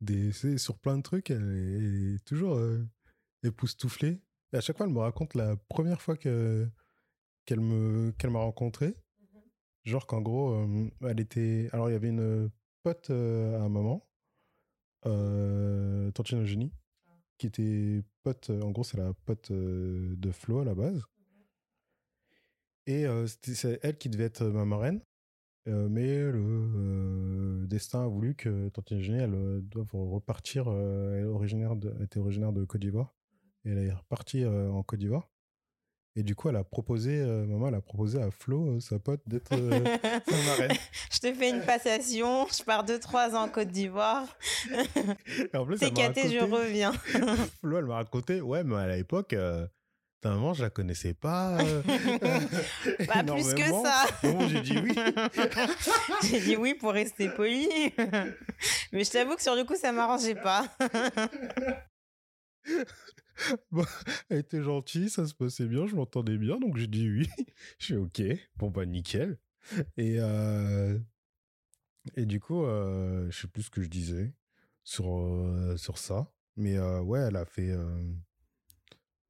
[0.00, 0.32] des.
[0.56, 2.58] Sur plein de trucs, elle est, toujours
[3.42, 4.20] époustouflée.
[4.52, 6.68] Et à chaque fois, elle me raconte la première fois que
[7.44, 8.88] qu'elle me qu'elle m'a rencontré.
[8.88, 9.38] Mmh
[9.84, 10.66] Genre qu'en gros,
[11.02, 11.68] elle était.
[11.72, 12.50] Alors il y avait une
[12.82, 14.06] pote à un moment,
[15.06, 16.72] euh, Tantine Eugénie,
[17.06, 17.12] ah.
[17.38, 18.50] qui était pote.
[18.50, 20.98] En gros, c'est la pote de Flo à la base.
[20.98, 21.02] Mmh
[22.86, 25.00] Et c'est elle qui devait être ma marraine.
[25.66, 30.68] mais le destin a voulu que Tantine Eugénie, elle doive repartir.
[30.68, 33.14] elle originaire de, était originaire de Côte d'Ivoire
[33.64, 35.28] elle est repartie en Côte d'Ivoire.
[36.14, 39.48] Et du coup, elle a proposé, maman, elle a proposé à Flo, sa pote, d'être
[39.48, 39.56] sa
[40.46, 40.76] marraine.
[41.10, 44.26] je te fais une passation, je pars deux, trois ans en Côte d'Ivoire.
[45.78, 46.92] C'est caté, je reviens.
[47.60, 49.34] Flo, elle m'a raconté, ouais, mais à l'époque,
[50.20, 51.56] ta maman, je la connaissais pas.
[53.08, 54.04] pas plus que ça.
[54.22, 54.94] Bon, j'ai dit oui.
[56.24, 57.70] j'ai dit oui pour rester poli.
[58.92, 60.66] mais je t'avoue que sur le coup, ça m'arrangeait pas.
[64.28, 67.28] elle était gentille, ça se passait bien, je m'entendais bien, donc j'ai dit oui.
[67.78, 68.22] je suis ok,
[68.56, 69.38] bon bah nickel.
[69.96, 70.98] Et, euh,
[72.16, 74.34] et du coup, euh, je sais plus ce que je disais
[74.84, 76.32] sur, euh, sur ça.
[76.56, 77.74] Mais ouais, elle a fait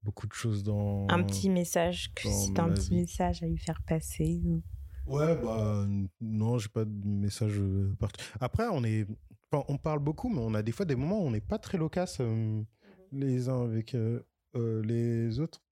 [0.02, 1.06] beaucoup de choses dans.
[1.08, 4.42] Un petit message, que si t'as un petit message à lui faire passer.
[5.06, 5.86] Ouais, bah
[6.20, 7.60] non, j'ai pas de message
[8.00, 8.36] particulier.
[8.40, 9.06] Après, on est.
[9.52, 11.78] on parle beaucoup, mais on a des fois des moments où on n'est pas très
[11.78, 12.20] loquace
[13.12, 14.22] les uns avec euh,
[14.56, 15.62] euh, les autres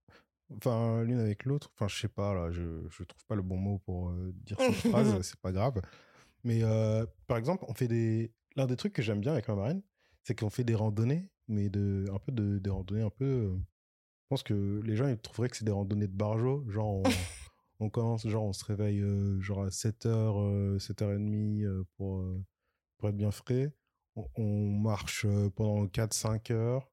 [0.56, 1.70] enfin l'une avec l'autre.
[1.74, 4.56] Enfin je sais pas là je je trouve pas le bon mot pour euh, dire
[4.58, 5.80] cette phrase c'est pas grave.
[6.44, 6.62] Mais
[7.26, 9.82] par exemple on fait des l'un des trucs que j'aime bien avec ma marraine
[10.24, 14.26] c'est qu'on fait des randonnées mais de un peu de des randonnées un peu je
[14.28, 17.02] pense que les gens ils trouveraient que c'est des randonnées de barjo genre
[17.78, 19.04] on, commence genre on se réveille
[19.40, 22.24] genre à 7h 7h30 pour
[22.98, 23.72] pour être bien frais.
[24.36, 26.90] On, marche pendant 4 5 heures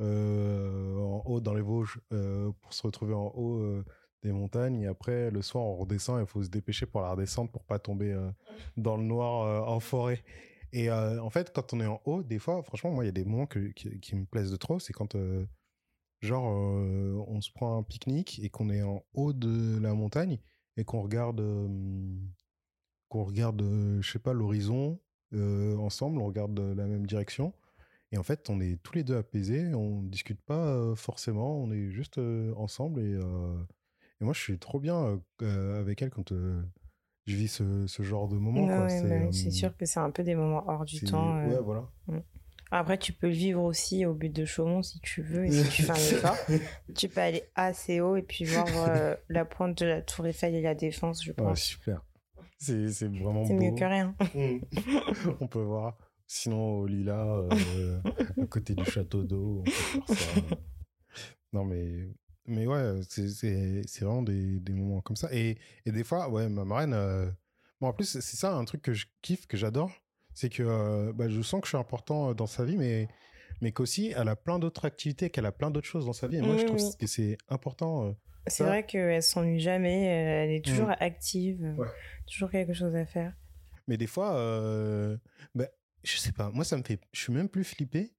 [0.00, 3.84] en haut dans les Vosges euh, pour se retrouver en haut euh,
[4.22, 4.80] des montagnes.
[4.80, 6.20] Et après, le soir, on redescend.
[6.20, 8.30] Il faut se dépêcher pour la redescendre pour pas tomber euh,
[8.76, 10.24] dans le noir euh, en forêt.
[10.72, 13.10] Et euh, en fait, quand on est en haut, des fois, franchement, moi, il y
[13.10, 14.80] a des moments qui, me plaisent de trop.
[14.80, 15.46] C'est quand, euh,
[16.20, 20.40] genre, euh, on se prend un pique-nique et qu'on est en haut de la montagne
[20.76, 21.68] et qu'on regarde, euh,
[23.08, 25.00] qu'on regarde, euh, je sais pas, l'horizon
[25.32, 26.20] euh, ensemble.
[26.20, 27.52] On regarde euh, la même direction.
[28.12, 29.74] Et en fait, on est tous les deux apaisés.
[29.74, 31.58] On discute pas forcément.
[31.62, 32.18] On est juste
[32.56, 33.00] ensemble.
[33.00, 33.12] Et,
[34.20, 36.32] et moi, je suis trop bien avec elle quand
[37.26, 38.64] je vis ce, ce genre de moment.
[38.66, 41.06] Ouais, ouais, C'est, euh, c'est sûr que c'est un peu des moments hors du c'est-
[41.06, 41.36] temps.
[41.38, 41.48] euh.
[41.48, 41.90] Ouais, voilà.
[42.70, 45.68] Après, tu peux le vivre aussi au but de Chaumont si tu veux et si
[45.70, 46.36] tu fais un effort.
[46.96, 50.54] tu peux aller assez haut et puis voir euh, la pointe de la Tour Eiffel
[50.54, 51.60] et la Défense, je Ouais, pense.
[51.60, 52.04] super.
[52.58, 53.62] C'est, c'est vraiment c'est beau.
[53.62, 54.14] mieux que rien.
[54.34, 54.58] Mm.
[55.40, 55.96] on peut voir.
[56.26, 58.00] Sinon, au Lila, euh,
[58.40, 59.62] à côté du château d'eau.
[61.52, 62.08] Non, mais,
[62.46, 65.28] mais ouais, c'est, c'est, c'est vraiment des, des moments comme ça.
[65.32, 65.56] Et,
[65.86, 66.94] et des fois, ouais, ma marraine.
[66.94, 67.30] euh,
[67.80, 69.90] Bon, en plus, c'est ça un truc que je kiffe, que j'adore.
[70.32, 73.08] C'est que euh, bah, je sens que je suis important euh, dans sa vie, mais,
[73.60, 76.38] mais qu'aussi, elle a plein d'autres activités, qu'elle a plein d'autres choses dans sa vie.
[76.38, 76.96] Et moi, je trouve oui.
[76.98, 78.16] que c'est important.
[78.46, 80.96] C'est vrai qu'elle s'ennuie jamais, elle est toujours Mm.
[81.00, 81.88] active, Ouais.
[82.26, 83.32] toujours quelque chose à faire.
[83.86, 85.16] Mais des fois, euh,
[85.54, 85.68] bah,
[86.04, 88.12] je sais pas, moi ça me fait, je suis même plus flippé.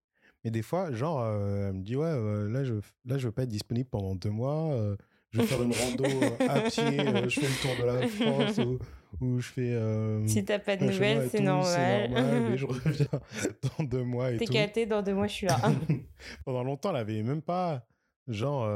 [0.43, 3.31] Mais des fois, genre, euh, elle me dit, ouais, euh, là, je, là, je veux
[3.31, 4.73] pas être disponible pendant deux mois.
[4.73, 4.95] euh,
[5.31, 6.05] je vais faire une rando
[6.47, 6.97] à pied,
[7.29, 8.77] je fais le tour de la France ou,
[9.25, 10.27] ou je fais.
[10.27, 12.11] Si t'as pas de nouvelles, c'est normal.
[12.51, 13.07] mais je reviens
[13.77, 15.59] dans deux mois et T'es gâté, dans deux mois, je suis là.
[16.45, 17.87] Pendant longtemps, elle avait même pas.
[18.27, 18.67] Genre,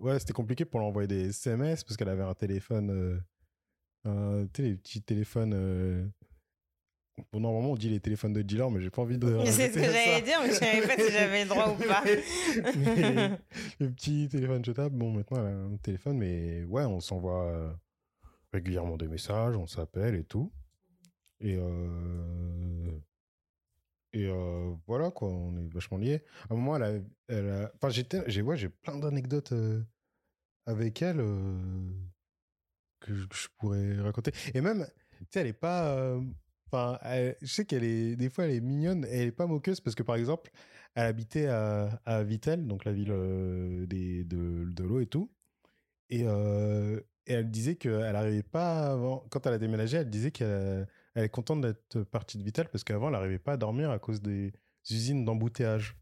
[0.00, 3.22] ouais, c'était compliqué pour l'envoyer des SMS parce qu'elle avait un téléphone.
[4.06, 6.10] un- tu sais, les petits téléphones.
[7.30, 9.44] Bon, normalement, on dit les téléphones de dealer, mais j'ai pas envie de.
[9.44, 12.02] c'est ce que j'allais dire, mais je savais pas si j'avais le droit ou pas.
[12.06, 13.38] Mais
[13.80, 17.72] le petit téléphone jetable, bon, maintenant, elle a un téléphone, mais ouais, on s'envoie euh,
[18.52, 20.50] régulièrement des messages, on s'appelle et tout.
[21.40, 22.90] Et, euh,
[24.14, 26.22] et euh, voilà, quoi, on est vachement liés.
[26.48, 26.92] À un moment, elle a.
[27.28, 27.72] Elle a...
[27.74, 27.90] Enfin,
[28.26, 29.82] j'ai, ouais, plein d'anecdotes euh,
[30.64, 31.18] avec elle
[33.00, 34.32] que, je, que je pourrais raconter.
[34.54, 34.86] Et même,
[35.18, 36.18] tu sais, elle est pas.
[36.72, 38.16] Enfin, elle- je sais qu'elle est.
[38.16, 40.50] Des fois, elle est mignonne et elle est pas moqueuse parce que, par exemple,
[40.94, 45.30] elle habitait à, à Vittel, donc la ville euh, des, de, de l'eau et tout.
[46.10, 49.26] Et, euh, et elle disait qu'elle n'arrivait pas avant.
[49.30, 52.84] Quand elle a déménagé, elle disait qu'elle elle est contente d'être partie de Vittel parce
[52.84, 54.52] qu'avant, elle n'arrivait pas à dormir à cause des
[54.90, 55.96] usines d'embouteillage.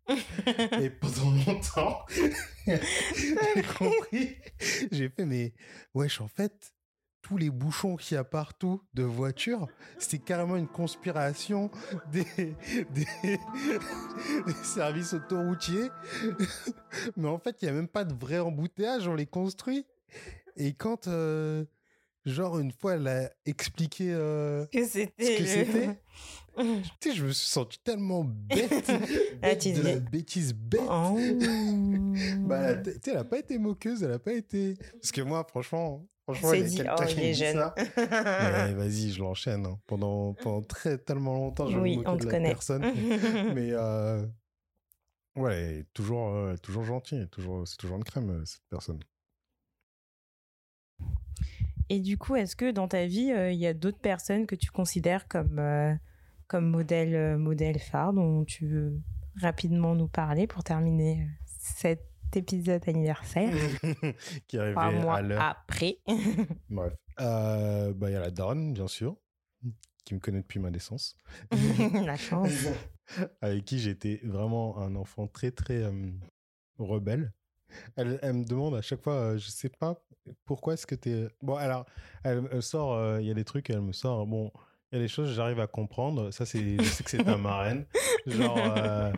[0.80, 2.04] et pendant longtemps,
[2.66, 4.36] j'ai compris.
[4.92, 5.52] J'ai fait, mais
[5.94, 6.72] wesh, en fait,
[7.30, 9.68] tous les bouchons qu'il y a partout de voitures,
[10.00, 11.70] c'est carrément une conspiration
[12.12, 12.24] des,
[12.90, 15.90] des, des services autoroutiers.
[17.16, 19.86] Mais en fait, il n'y a même pas de vrai embouteillage, on les construit.
[20.56, 21.64] Et quand, euh,
[22.26, 25.36] genre, une fois, elle a expliqué euh, que ce c'était.
[25.36, 25.98] que c'était,
[26.98, 28.90] tu sais, je me suis senti tellement bête,
[29.42, 30.80] Ah, bête tu de la disais- bêtise bête.
[30.90, 31.16] Oh.
[32.40, 34.74] Bah, tu sais, elle a pas été moqueuse, elle a pas été.
[35.00, 37.58] Parce que moi, franchement, franchement, C'est il dit, oh, il est jeune.
[38.76, 39.66] vas-y, je l'enchaîne.
[39.66, 39.78] hein.
[39.86, 42.48] Pendant, pendant très tellement longtemps, je oui, me de te la connaît.
[42.48, 42.82] personne.
[43.54, 44.26] Mais euh,
[45.36, 49.00] ouais, toujours, euh, toujours est toujours, c'est toujours une crème euh, cette personne.
[51.88, 54.54] Et du coup, est-ce que dans ta vie, euh, il y a d'autres personnes que
[54.54, 55.92] tu considères comme, euh,
[56.46, 59.00] comme modèle, euh, modèle phare dont tu veux
[59.40, 63.52] rapidement nous parler pour terminer euh, cet épisode anniversaire
[64.48, 65.42] qui est Trois arrivée mois à l'heure.
[65.42, 65.98] après.
[66.70, 69.16] Bref, Euh, bah il y a la daronne bien sûr,
[70.04, 71.16] qui me connaît depuis ma naissance.
[72.04, 72.66] La chance.
[73.40, 76.10] avec qui j'étais vraiment un enfant très très euh,
[76.78, 77.32] rebelle.
[77.96, 80.02] Elle, elle me demande à chaque fois, euh, je sais pas
[80.44, 81.28] pourquoi est-ce que t'es.
[81.42, 81.86] Bon, alors,
[82.24, 84.26] elle, elle sort, euh, il y a des trucs, elle me sort.
[84.26, 84.50] Bon,
[84.92, 86.32] il y a des choses, j'arrive à comprendre.
[86.32, 87.86] Ça, c'est, je sais que c'est ta marraine.
[88.26, 89.12] Genre, euh,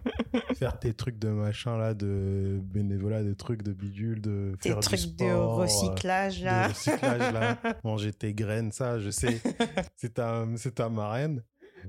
[0.54, 4.80] faire tes trucs de machin là, de bénévolat, des trucs de bidule, de Tes faire
[4.80, 6.68] du trucs de sport, euh, recyclage, de là.
[6.68, 9.40] recyclage là, manger tes graines, ça, je sais,
[9.96, 11.42] c'est ta, c'est ta marraine.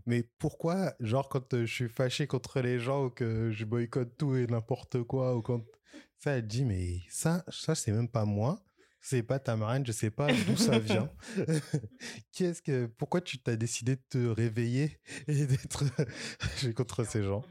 [0.06, 4.18] Mais pourquoi, genre, quand euh, je suis fâché contre les gens ou que je boycotte
[4.18, 5.62] tout et n'importe quoi, ou quand
[6.20, 8.64] ça, elle dit, mais ça, ça, c'est même pas moi,
[9.04, 11.12] c'est pas ta marraine, je sais pas d'où ça vient.
[12.32, 15.84] Qu'est-ce que, pourquoi tu t'as décidé de te réveiller et d'être
[16.58, 17.44] je vais contre ces gens?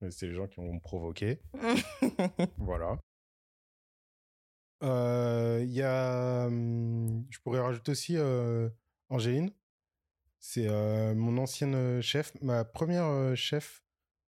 [0.00, 1.40] Mais C'est les gens qui vont me provoquer.
[2.56, 2.98] Voilà.
[4.84, 6.46] Euh, Il y a.
[6.46, 8.68] hum, Je pourrais rajouter aussi euh,
[9.08, 9.50] Angéline.
[10.38, 13.82] C'est euh, mon ancienne euh, chef, ma première chef.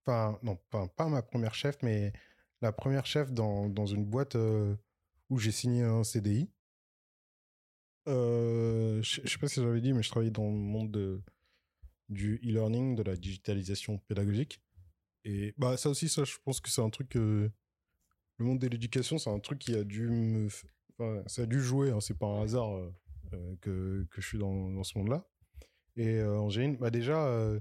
[0.06, 2.14] Enfin, non, pas, pas ma première chef, mais
[2.62, 4.74] la première chef dans, dans une boîte euh,
[5.30, 6.50] où j'ai signé un CDI.
[8.08, 11.22] Euh, je je sais pas si j'avais dit, mais je travaillais dans le monde de,
[12.10, 14.62] du e-learning, de la digitalisation pédagogique.
[15.26, 17.52] Et bah ça aussi, ça, je pense que c'est un truc que
[18.38, 20.48] le monde de l'éducation, c'est un truc qui a dû me,
[20.98, 21.92] enfin, ça a dû jouer.
[21.92, 22.94] Hein, c'est pas un hasard euh,
[23.34, 25.28] euh, que, que je suis dans, dans ce monde-là.
[25.98, 27.60] Et euh, Angéline, bah déjà, euh,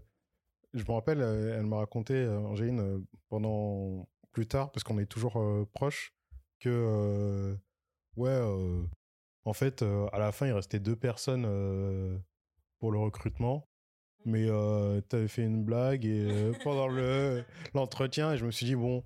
[0.75, 2.99] je me rappelle, euh, elle m'a raconté, euh, Angéline, euh,
[3.29, 6.15] pendant plus tard, parce qu'on est toujours euh, proches,
[6.61, 7.57] que
[8.17, 8.39] ouais,
[9.45, 12.23] en fait, à la fin, il restait deux personnes
[12.79, 13.69] pour le recrutement.
[14.27, 18.67] Mais euh, t'avais fait une blague et euh, pendant le l'entretien, et je me suis
[18.67, 19.05] dit bon,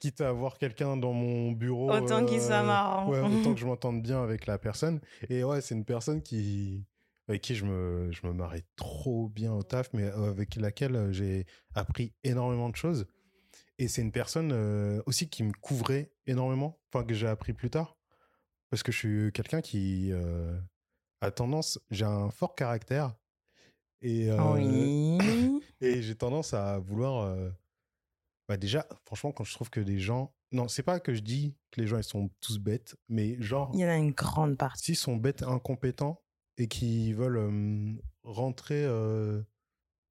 [0.00, 3.08] quitte à avoir quelqu'un dans mon bureau, Autant qu'il soit marrant.
[3.08, 5.00] ouais, autant que je m'entende bien avec la personne.
[5.30, 6.84] Et ouais, c'est une personne qui
[7.26, 11.46] avec qui je me je me marrais trop bien au taf, mais avec laquelle j'ai
[11.74, 13.06] appris énormément de choses.
[13.78, 17.70] Et c'est une personne euh, aussi qui me couvrait énormément, enfin que j'ai appris plus
[17.70, 17.96] tard,
[18.70, 20.56] parce que je suis quelqu'un qui euh,
[21.20, 23.16] a tendance, j'ai un fort caractère.
[24.00, 25.18] Et, euh, Oui.
[25.80, 27.36] et j'ai tendance à vouloir.
[28.48, 30.32] bah déjà, franchement, quand je trouve que des gens.
[30.52, 33.72] Non, c'est pas que je dis que les gens ils sont tous bêtes, mais genre,
[33.74, 34.84] Il y en a une grande partie.
[34.84, 36.22] s'ils sont bêtes, incompétents
[36.58, 38.84] et qui veulent rentrer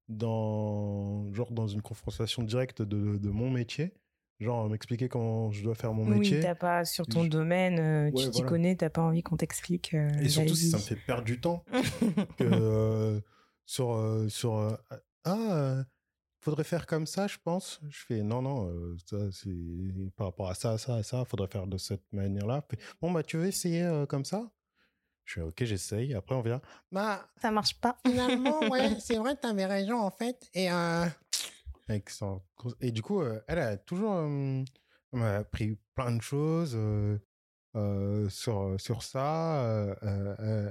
[0.08, 3.94] dans genre dans une confrontation directe de, de mon métier,
[4.40, 6.40] genre m'expliquer comment je dois faire mon Oui, métier.
[6.40, 8.48] t'as pas sur ton Je- domaine, euh, tu Ouais, t'y voilà.
[8.48, 9.94] connais, t'as pas envie qu'on t'explique.
[9.94, 11.64] euh, et surtout si ça me fait perdre du temps.
[12.38, 13.20] que euh,
[13.66, 14.76] sur euh, sur euh,
[15.24, 15.84] ah euh,
[16.40, 19.50] faudrait faire comme ça je pense je fais non non euh, ça c'est
[20.16, 22.66] par rapport à ça ça ça faudrait faire de cette manière là
[23.00, 24.50] bon bah tu veux essayer euh, comme ça?
[25.24, 26.14] Je fais ok j'essaye.
[26.14, 26.60] Après on vient
[26.92, 27.96] bah Ça marche pas.
[28.06, 30.48] finalement ouais c'est vrai t'avais raison en fait.
[30.54, 31.06] Et euh...
[31.88, 32.42] avec son-
[32.80, 34.64] et du coup euh, elle a toujours euh,
[35.14, 37.18] appris plein de choses euh,
[37.76, 39.96] euh, sur sur ça.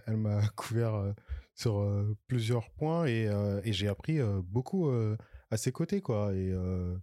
[0.07, 1.13] Elle m'a couvert euh,
[1.55, 5.17] sur euh, plusieurs points et, euh, et j'ai appris euh, beaucoup euh,
[5.51, 6.33] à ses côtés quoi.
[6.33, 6.95] Et euh,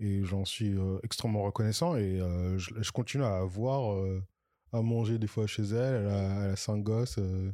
[0.00, 4.20] et j'en suis euh, extrêmement reconnaissant et euh, je, je continue à avoir euh,
[4.74, 7.52] à manger des fois chez elle elle a, elle a cinq gosses euh,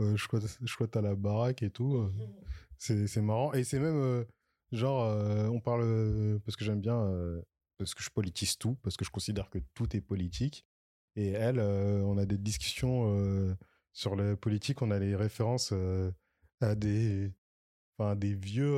[0.00, 2.12] euh, je squatte je squatte à la baraque et tout euh,
[2.78, 3.52] c'est c'est marrant.
[3.52, 4.24] Et c'est même euh,
[4.72, 7.10] genre euh, on parle parce que j'aime bien
[7.78, 10.66] parce que je politise tout parce que je considère que tout est politique.
[11.16, 13.56] Et elle on a des discussions
[13.92, 15.74] sur la politique on a les références
[16.60, 17.32] à des
[17.98, 18.76] enfin des vieux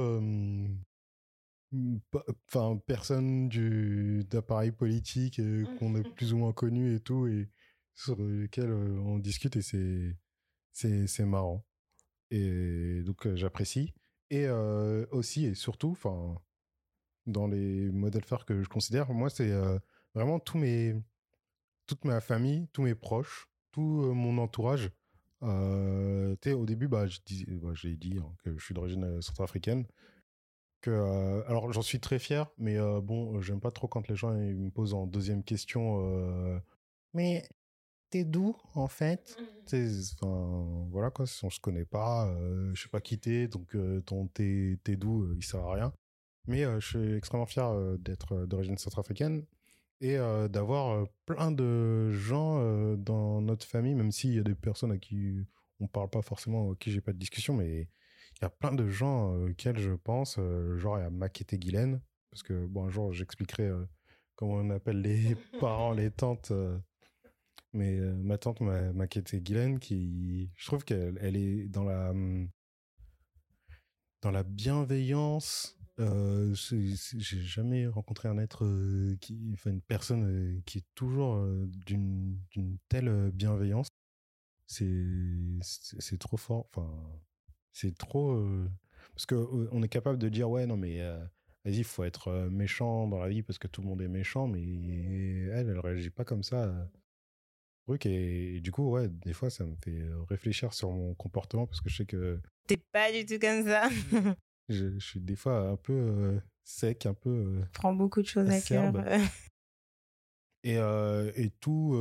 [2.48, 5.40] enfin personnes du d'appareil politique
[5.78, 7.26] qu'on a plus ou moins connus et tout.
[7.26, 7.48] Et
[7.94, 10.16] sur lesquels on discute et c'est
[10.72, 11.64] c'est marrant.
[12.30, 13.92] Et donc j'apprécie.
[14.30, 16.40] Et aussi et surtout enfin
[17.26, 19.52] dans les modèles phares que je considère moi c'est
[20.14, 20.96] vraiment tous mes
[21.86, 24.90] toute ma famille tous mes proches tout mon entourage
[26.42, 29.86] sais, au début bah dis bah, j'ai dit hein, que je suis d'origine centrafricaine
[30.80, 34.70] que alors j'en suis très fier mais bon j'aime pas trop quand les gens me
[34.70, 36.62] posent en deuxième question
[37.12, 37.46] mais
[38.12, 39.36] t'es d'où en fait.
[39.66, 39.88] Sais,
[40.20, 43.74] enfin voilà quoi si on se connaît pas euh, je sais pas qui t'es donc
[43.74, 45.92] euh, ton t'es t'es d'où euh, il sert à rien.
[46.46, 49.44] Mais euh, je suis extrêmement fier d'être d'origine centrafricaine
[50.00, 50.16] et
[50.50, 52.58] d'avoir plein de gens
[52.96, 55.36] dans notre famille même s'il y a des personnes à qui
[55.78, 58.72] on parle pas forcément à qui j'ai pas de discussion mais il y a plein
[58.72, 60.40] de gens auxquels je pense
[60.74, 63.70] genre il y a Maquette et Guylaine parce que bon un jour j'expliquerai
[64.34, 66.52] comment on appelle les parents les tantes
[67.72, 72.10] mais ma tante m'a m'a quitté Guylaine qui je trouve qu'elle elle est dans la
[72.10, 72.48] hum,
[74.22, 78.64] dans la bienveillance euh, j'ai jamais rencontré un être
[79.20, 81.44] qui enfin une personne qui est toujours
[81.86, 82.38] d'une
[82.88, 83.88] telle bienveillance.
[84.66, 86.90] C'est trop fort enfin
[87.72, 88.42] c'est trop
[89.14, 89.34] parce que
[89.70, 91.00] on est capable de dire ouais non mais
[91.64, 94.46] vas-y il faut être méchant dans la vie parce que tout le monde est méchant
[94.48, 94.62] mais
[95.52, 96.88] elle elle réagit pas comme ça
[97.86, 101.14] truc et, et du coup ouais des fois ça me fait euh, réfléchir sur mon
[101.14, 103.88] comportement parce que je sais que T'es pas du tout comme ça.
[104.68, 108.26] je, je suis des fois un peu euh, sec un peu euh, Prends beaucoup de
[108.26, 108.92] choses à cœur.
[110.64, 111.98] Et euh, et tout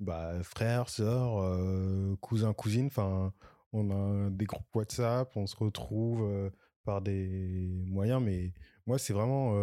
[0.00, 3.34] bah frères sœurs cousins cousines enfin
[3.72, 6.50] on a des groupes WhatsApp on se retrouve
[6.84, 8.54] par des moyens mais
[8.86, 9.54] moi c'est vraiment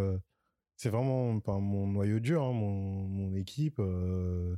[0.75, 4.57] c'est vraiment enfin, mon noyau dur hein, mon, mon équipe euh,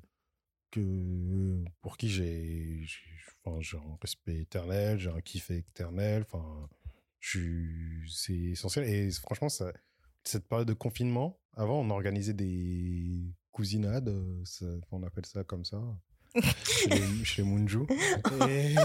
[0.76, 2.86] que pour qui j'ai
[3.44, 6.70] enfin, j'ai un respect éternel j'ai un kiff éternel enfin
[8.08, 9.72] c'est essentiel et franchement ça
[10.28, 14.14] cette période de confinement, avant, on organisait des cousinades,
[14.92, 15.82] on appelle ça comme ça,
[17.24, 17.86] chez, les, Munju.
[18.50, 18.76] Et,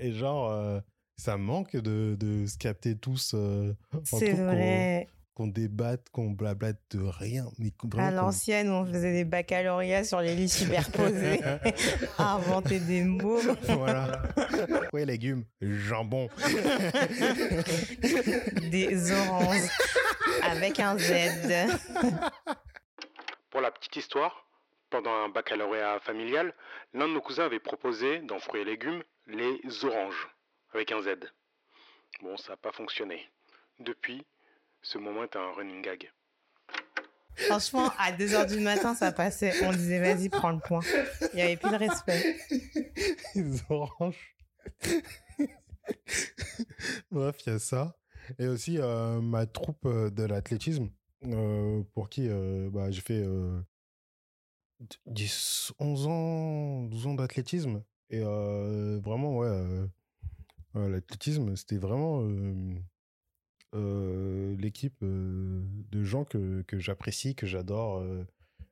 [0.00, 0.82] et, genre,
[1.16, 3.34] ça manque de, de se capter tous.
[4.04, 7.46] C'est vrai qu'on débatte, qu'on blablate de rien.
[7.58, 11.40] Mais à l'ancienne, on faisait des baccalauréats sur les lits superposés,
[12.18, 13.40] à inventer des mots.
[13.62, 14.22] Voilà.
[14.92, 16.28] Oui, légumes, jambon.
[18.70, 19.68] des oranges
[20.42, 21.12] avec un Z.
[23.50, 24.46] Pour la petite histoire,
[24.90, 26.54] pendant un baccalauréat familial,
[26.92, 30.28] l'un de nos cousins avait proposé, dans fruits et légumes, les oranges,
[30.72, 31.16] avec un Z.
[32.22, 33.30] Bon, ça n'a pas fonctionné.
[33.78, 34.24] Depuis,
[34.82, 36.10] ce moment est un running gag.
[37.34, 39.52] Franchement, à 2h du matin, ça passait.
[39.64, 40.80] On disait, vas-y, prends le point.
[41.32, 42.36] Il n'y avait plus de respect.
[43.34, 44.36] Les oranges.
[47.10, 47.96] Bref, il y a ça.
[48.38, 50.90] Et aussi, euh, ma troupe euh, de l'athlétisme,
[51.24, 52.28] euh, pour qui
[52.70, 53.24] bah, j'ai fait
[55.06, 57.82] 10, 11 ans, 12 ans d'athlétisme.
[58.10, 59.86] Et vraiment, ouais,
[60.74, 62.22] l'athlétisme, c'était vraiment
[63.74, 65.62] euh, l'équipe euh,
[65.92, 68.26] de gens que, j'apprécie, que j'adore, euh,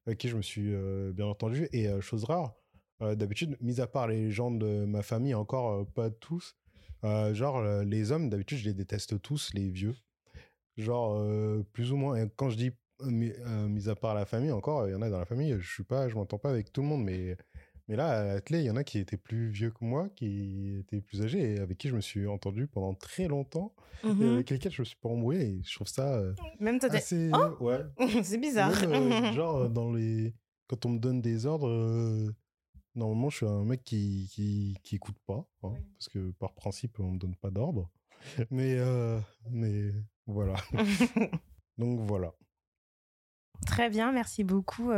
[0.07, 0.75] avec qui je me suis
[1.13, 1.69] bien entendu.
[1.73, 2.55] Et chose rare,
[3.01, 6.57] d'habitude, mis à part les gens de ma famille, encore pas tous,
[7.03, 9.95] genre les hommes, d'habitude, je les déteste tous, les vieux.
[10.79, 11.23] Genre,
[11.73, 12.17] plus ou moins.
[12.17, 12.71] Et quand je dis
[13.05, 13.33] mis,
[13.69, 15.85] mis à part la famille, encore, il y en a dans la famille, je suis
[15.85, 17.37] pas, je m'entends pas avec tout le monde, mais
[17.89, 20.77] mais là, à l'athlé, il y en a qui étaient plus vieux que moi, qui
[20.81, 23.75] étaient plus âgés et avec qui je me suis entendu pendant très longtemps
[24.05, 25.41] et mmh avec lesquels je me suis pas embrouillé.
[25.41, 27.31] Et je trouve ça euh, Même toi, assez...
[27.33, 27.81] Oh ouais.
[28.23, 28.75] C'est bizarre.
[28.85, 30.35] Euh, genre, euh, dans les...
[30.67, 32.31] quand on me donne des ordres,
[32.95, 35.49] normalement, je suis un mec qui, qui, qui écoute pas.
[35.63, 37.91] Hein, parce que par principe, on me donne pas d'ordre.
[38.51, 38.77] Mais,
[39.49, 39.93] mais
[40.27, 40.57] voilà.
[41.79, 42.35] Donc voilà.
[43.65, 44.91] Très bien, merci beaucoup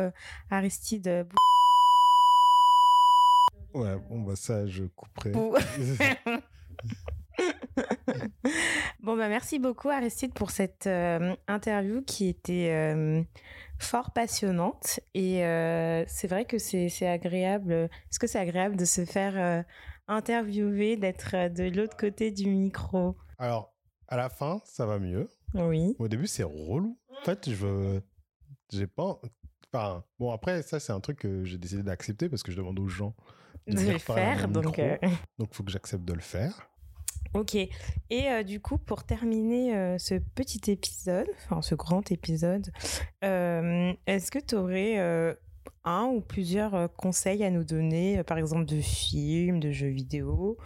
[0.48, 1.28] Aristide.
[3.74, 5.32] Ouais, bon, bah ça, je couperai.
[9.02, 13.22] bon, bah merci beaucoup Aristide pour cette euh, interview qui était euh,
[13.78, 15.00] fort passionnante.
[15.14, 17.72] Et euh, c'est vrai que c'est agréable.
[17.72, 19.64] Est-ce que c'est agréable de se faire
[20.08, 23.16] interviewer, d'être de l'autre côté du micro?
[23.38, 23.74] Alors,
[24.08, 25.28] à la fin, ça va mieux.
[25.54, 25.96] Oui.
[25.98, 26.98] Au début, c'est relou.
[27.20, 28.02] En fait, je veux.
[28.72, 29.20] J'ai pas.
[29.72, 32.78] Enfin, bon, après, ça, c'est un truc que j'ai décidé d'accepter parce que je demande
[32.78, 33.14] aux gens
[33.74, 34.48] de, le faire.
[34.48, 34.96] Donc, euh,
[35.38, 36.68] donc, il faut que j'accepte de le faire.
[37.34, 37.54] Ok.
[37.54, 37.70] Et
[38.12, 42.70] euh, du coup, pour terminer euh, ce petit épisode, enfin ce grand épisode,
[43.22, 44.98] est-ce que tu aurais
[45.84, 50.58] un ou plusieurs conseils à nous donner, par exemple de films, de jeux vidéo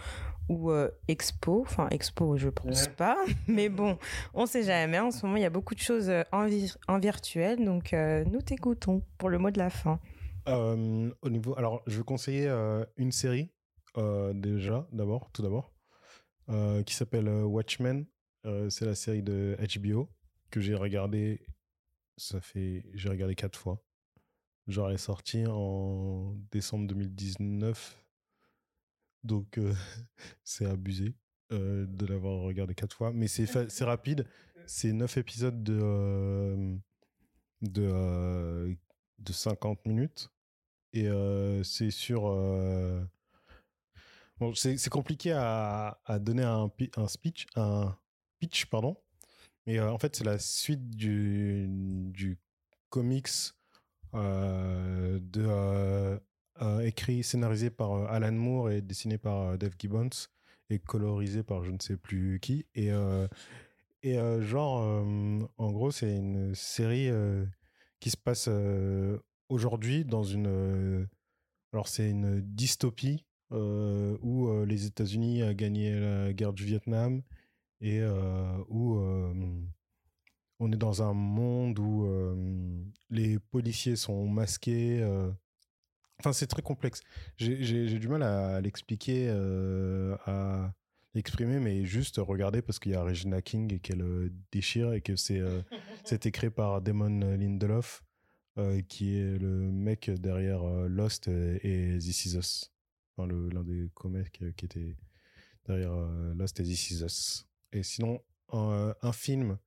[0.48, 0.72] ou
[1.09, 1.62] expo?
[1.62, 3.18] Enfin, expo, je pense pas.
[3.46, 3.98] Mais bon,
[4.32, 4.98] on sait jamais.
[4.98, 6.48] En ce moment, il y a beaucoup de choses en,
[6.88, 7.64] en virtuel.
[7.64, 10.00] Donc, nous t'écoutons pour le mot de la fin.
[10.47, 13.51] Euh, au niveau, alors, je vais conseiller euh, une série
[13.97, 15.72] euh, déjà, d'abord, tout d'abord,
[16.84, 18.07] qui s'appelle Watchmen.
[18.68, 20.11] c'est la série de HBO
[20.51, 21.47] que j'ai regardé.
[22.16, 23.82] Ça fait, j'ai regardé quatre fois.
[24.66, 28.05] Genre, elle est sortie en décembre 2019.
[29.22, 29.59] Donc,
[30.45, 31.14] c'est abusé
[31.51, 33.11] de l'avoir regardé quatre fois.
[33.11, 34.26] Mais c'est, rapide.
[34.66, 36.76] C'est neuf épisodes de,
[37.62, 38.76] de,
[39.18, 40.34] de 50 minutes.
[40.95, 41.09] Et
[41.64, 42.22] c'est sur.
[44.38, 47.97] Bon, c'est compliqué à, à, donner un, un speech, un
[48.38, 48.97] pitch, pardon.
[49.66, 52.38] Mais en fait, c'est la suite du, du
[52.90, 53.28] comics
[54.12, 56.20] de,
[56.82, 60.11] écrit, scénarisé par Alan Moore et dessiné par Dave Gibbons
[60.70, 62.66] et colorisé par je ne sais plus qui.
[62.74, 62.90] Et,
[64.03, 65.05] et genre,
[65.57, 67.11] en gros, c'est une série
[67.99, 68.49] qui se passe
[69.55, 71.07] aujourd'hui dans une euh,
[71.72, 77.22] alors c'est une dystopie euh, où euh, les États-Unis a gagné la guerre du Vietnam
[77.80, 78.02] et
[78.68, 78.96] où
[80.59, 82.09] on est dans un monde où
[83.11, 85.05] les policiers sont masqués.
[86.18, 87.02] Enfin, c'est très complexe.
[87.36, 89.28] J'ai du mal à l'expliquer,
[90.24, 90.72] à
[91.12, 95.14] l'exprimer, mais juste regarder parce qu'il y a Regina King et qu'elle déchire et que
[95.14, 95.42] c'est
[96.05, 98.02] c'était créé par Damon Lindelof.
[98.57, 102.72] Euh, qui est le mec derrière euh, Lost et, This Is Us.
[103.16, 104.96] Enfin, l'un des comecs qui était
[105.66, 107.48] derrière euh, Lost et This Is Us.
[107.72, 109.59] Et sinon, un, film,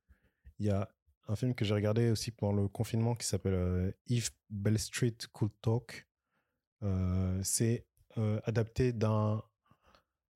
[0.58, 0.90] il y a
[1.26, 5.52] un film que j'ai regardé aussi pendant le confinement qui s'appelle If Bell Street Could
[5.60, 6.06] Talk.
[7.42, 7.84] c'est
[8.16, 9.42] adapté d'un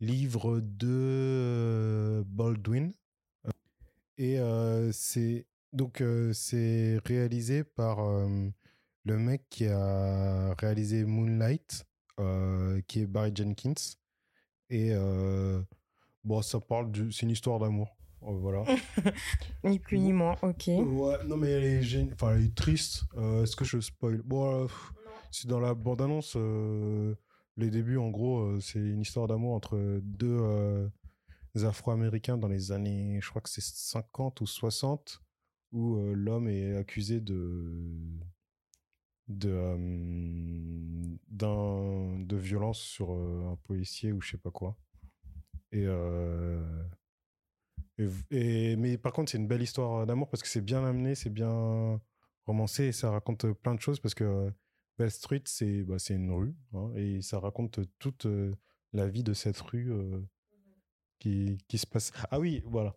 [0.00, 2.92] livre de Baldwin.
[4.18, 4.38] Et
[4.92, 6.02] c'est donc
[6.32, 7.98] c'est réalisé par
[9.04, 11.86] le mec qui a réalisé Moonlight,
[12.86, 13.96] qui est Barry Jenkins.
[14.70, 14.92] Et
[16.24, 17.96] bon, ça parle de, c'est une histoire d'amour.
[18.20, 18.64] Voilà.
[19.64, 20.68] ni plus ni moins, ok.
[20.68, 23.04] Ouais, non, mais elle est, enfin, elle est triste.
[23.42, 24.22] Est-ce que je spoil?
[24.22, 24.68] Bon,
[25.30, 26.36] c'est dans la bande-annonce.
[27.56, 30.38] les débuts, en gros, c'est une histoire d'amour entre deux
[31.56, 35.20] Afro-Américains dans les années, je crois que c'est 50 ou 60,
[35.72, 38.20] où l'homme est accusé de
[39.28, 39.76] de
[41.30, 44.76] de violence sur un policier ou je sais pas quoi.
[45.72, 45.86] Et,
[48.30, 51.30] et, mais par contre, c'est une belle histoire d'amour parce que c'est bien amené, c'est
[51.30, 52.00] bien
[52.46, 54.52] romancé et ça raconte plein de choses parce que
[54.98, 58.26] Bell Street, c'est bah, une rue hein, et ça raconte toute
[58.92, 59.90] la vie de cette rue
[61.18, 62.12] qui, se passe.
[62.30, 62.94] Ah oui, voilà.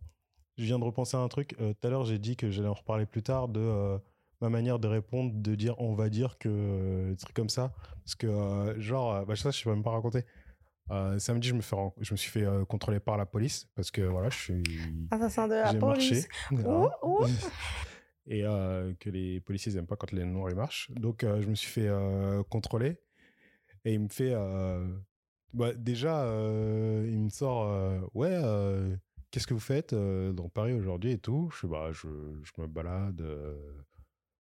[0.58, 1.56] Je viens de repenser à un truc.
[1.60, 3.97] Euh, tout à l'heure, j'ai dit que j'allais en reparler plus tard de euh,
[4.41, 7.74] ma manière de répondre, de dire on va dire que euh, des trucs comme ça.
[8.03, 10.24] Parce que, genre, bah, ça, je ne vais même pas raconter.
[11.18, 14.30] samedi, je me, fais, je me suis fait contrôler par la police parce que voilà,
[14.30, 14.64] je suis.
[15.12, 16.28] Assassin de la police.
[16.51, 16.66] Marché,
[18.28, 20.89] Et que les policiers n'aiment pas quand les noirs ils marchent.
[20.91, 21.89] Donc, je me suis fait
[22.49, 22.97] contrôler.
[23.84, 24.34] Et il me fait
[25.56, 28.93] bah, déjà, euh, il me sort euh, Ouais, euh,
[29.36, 31.50] qu'est-ce que vous faites dans Paris aujourd'hui et tout?
[31.60, 32.08] Je bah, je,
[32.44, 33.22] je me balade.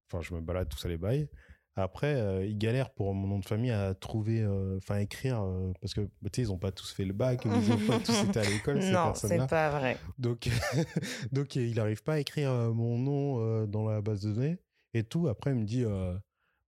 [0.08, 1.28] Enfin, je me balade, tout ça, les bails.
[1.76, 5.44] Après, il galère pour mon nom de famille à trouver, enfin, écrire,
[5.80, 7.98] parce que, bah, tu sais, ils n'ont pas tous fait le bac, ils n'ont pas
[7.98, 9.98] tous été à l'école, ces Non, c'est pas vrai.
[10.18, 10.48] Donc,
[11.32, 14.58] donc il n'arrive pas à écrire mon nom dans la base de données
[14.92, 15.26] et tout.
[15.26, 15.84] Après, il me dit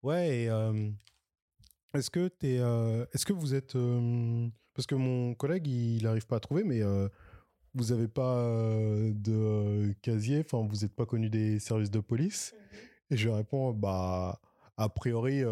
[0.02, 0.50] Ouais,
[1.96, 3.76] est-ce que, es, euh, est-ce que vous êtes.
[3.76, 7.08] Euh, parce que mon collègue, il n'arrive pas à trouver, mais euh,
[7.76, 8.44] vous n'avez pas
[9.14, 12.54] de casier, enfin, vous n'êtes pas connu des services de police.
[12.54, 12.80] Mhm.
[13.12, 14.40] Et je réponds, bah,
[14.78, 15.44] a priori,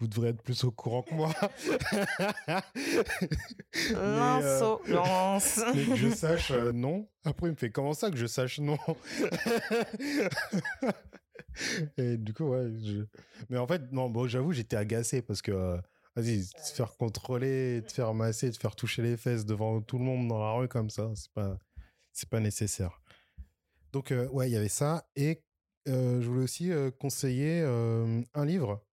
[0.00, 1.34] vous devrez être plus au courant que moi.
[3.92, 5.60] L'insolence.
[5.74, 7.06] mais que je sache, non.
[7.24, 8.78] Après, il me fait, comment ça que je sache non?
[11.98, 12.70] Et du coup, ouais.
[13.50, 15.76] Mais en fait, non, bon, j'avoue, j'étais agacé parce que, euh,
[16.16, 20.04] vas-y, te faire contrôler, te faire masser, te faire toucher les fesses devant tout le
[20.04, 21.58] monde dans la rue comme ça, c'est pas,
[22.12, 23.00] c'est pas nécessaire.
[23.92, 25.08] Donc, euh, ouais, il y avait ça.
[25.16, 25.42] Et
[25.88, 28.84] euh, je voulais aussi conseiller un livre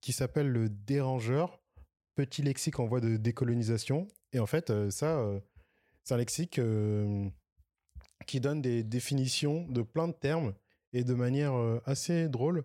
[0.00, 1.60] qui s'appelle Le Dérangeur,
[2.14, 4.08] petit lexique en voie de décolonisation.
[4.32, 5.24] Et en fait, ça,
[6.02, 6.60] c'est un lexique
[8.26, 10.52] qui donne des définitions de plein de termes
[10.92, 11.54] et de manière
[11.84, 12.64] assez drôle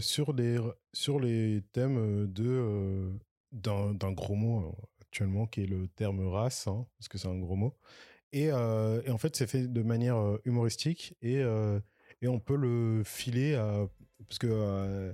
[0.00, 0.58] sur, les,
[0.92, 3.10] sur les thèmes de
[3.52, 7.56] d'un gros mot actuellement qui est le terme race, hein, parce que c'est un gros
[7.56, 7.74] mot.
[8.32, 11.42] Et, et en fait, c'est fait de manière humoristique et,
[12.22, 13.88] et on peut le filer à,
[14.28, 15.12] parce que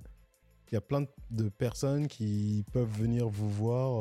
[0.71, 3.93] il y a plein de personnes qui peuvent venir vous voir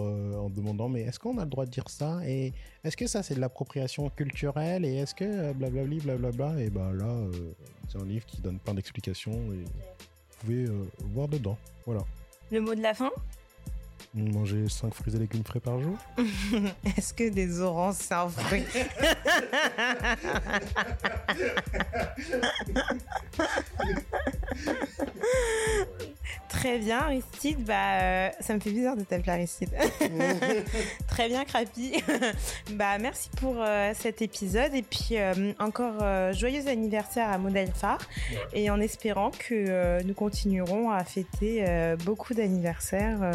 [0.41, 2.53] en demandant mais est-ce qu'on a le droit de dire ça et
[2.84, 6.60] est-ce que ça c'est de l'appropriation culturelle et est-ce que blablabli blablabla?
[6.60, 7.22] et bah là
[7.88, 9.53] c'est un livre qui donne plein d'explications
[10.40, 10.66] pouvez
[11.14, 11.58] voir dedans.
[11.86, 12.02] Voilà.
[12.52, 13.12] Le mot de la fin?
[14.14, 15.98] Manger 5 fruits et légumes frais par jour?
[16.98, 18.64] Est-ce que des oranges, c'est un fruit?
[26.50, 27.64] Très bien, Aristide.
[27.64, 29.72] Bah, euh, ça me fait bizarre de t'appeler Aristide.
[31.08, 31.94] Très bien, Crapi.
[32.72, 34.74] bah, merci pour euh, cet épisode.
[34.74, 38.02] Et puis, euh, encore joyeux anniversaire à Modèle Phare.
[38.54, 41.66] Et en espérant que nous continuerons à fêter
[42.04, 43.32] beaucoup d'anniversaires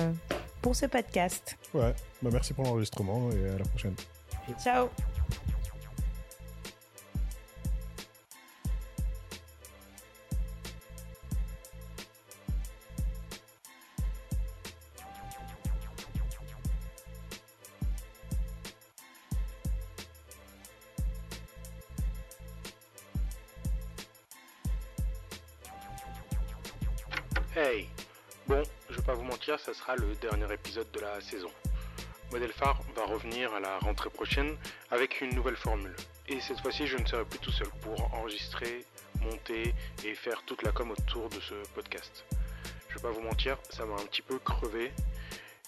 [0.62, 1.56] pour ce podcast.
[1.74, 3.94] Ouais, bah, merci pour l'enregistrement et à la prochaine.
[4.62, 4.88] Ciao.
[29.72, 31.50] Ça sera le dernier épisode de la saison.
[32.32, 34.56] Modèle phare va revenir à la rentrée prochaine
[34.90, 35.94] avec une nouvelle formule.
[36.26, 38.84] Et cette fois-ci, je ne serai plus tout seul pour enregistrer,
[39.20, 39.72] monter
[40.04, 42.24] et faire toute la com autour de ce podcast.
[42.88, 44.92] Je vais pas vous mentir, ça m'a un petit peu crevé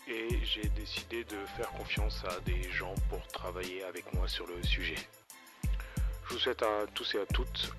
[0.09, 4.61] et j'ai décidé de faire confiance à des gens pour travailler avec moi sur le
[4.65, 4.99] sujet.
[6.25, 7.71] Je vous souhaite à tous et à toutes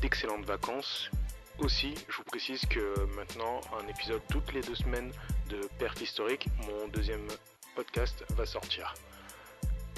[0.00, 1.10] d'excellentes vacances
[1.58, 5.12] aussi, je vous précise que maintenant, un épisode toutes les deux semaines
[5.48, 7.26] de Perf historique, mon deuxième
[7.74, 8.94] podcast, va sortir.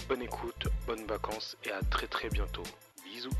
[0.09, 2.63] bonne écoute, bonnes vacances et à très très bientôt.
[3.05, 3.31] Bisous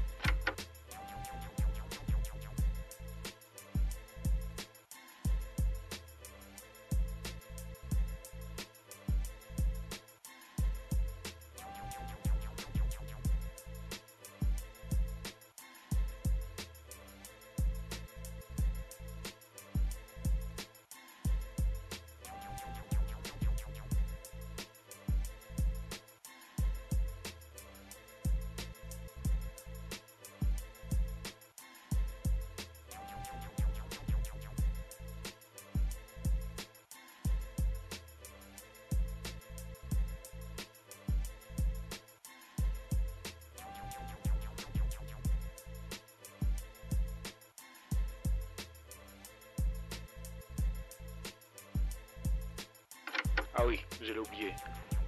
[53.63, 54.55] Ah oui, j'ai oublié.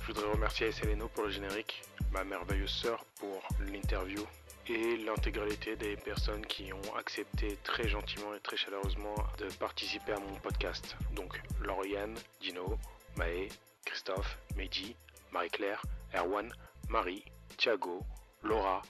[0.02, 4.20] Je voudrais remercier Seleno pour le générique, ma merveilleuse sœur pour l'interview
[4.66, 10.20] et l'intégralité des personnes qui ont accepté très gentiment et très chaleureusement de participer à
[10.20, 10.96] mon podcast.
[11.16, 12.78] Donc Lauriane, Dino,
[13.16, 13.48] Maë,
[13.86, 14.94] Christophe, Mehdi,
[15.32, 15.80] Marie-Claire,
[16.14, 16.52] Erwan,
[16.90, 17.24] Marie,
[17.56, 18.02] Thiago,
[18.42, 18.82] Laura,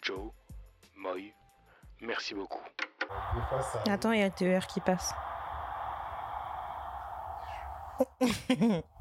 [0.00, 0.30] Joe,
[0.94, 1.34] Moy.
[2.02, 2.62] Merci beaucoup.
[3.88, 5.12] Attends, il y a le TER qui passe.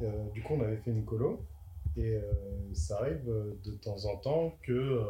[0.00, 1.46] Euh, du coup, on avait fait une colo.
[1.96, 2.22] Et euh,
[2.72, 5.00] ça arrive euh, de temps en temps que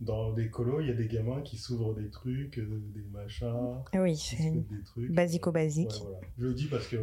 [0.00, 3.76] dans des colos, il y a des gamins qui s'ouvrent des trucs, des machins.
[3.94, 4.64] Oui, c'est
[4.96, 5.90] basico-basique.
[5.90, 6.20] Ouais, voilà.
[6.38, 6.96] Je le dis parce que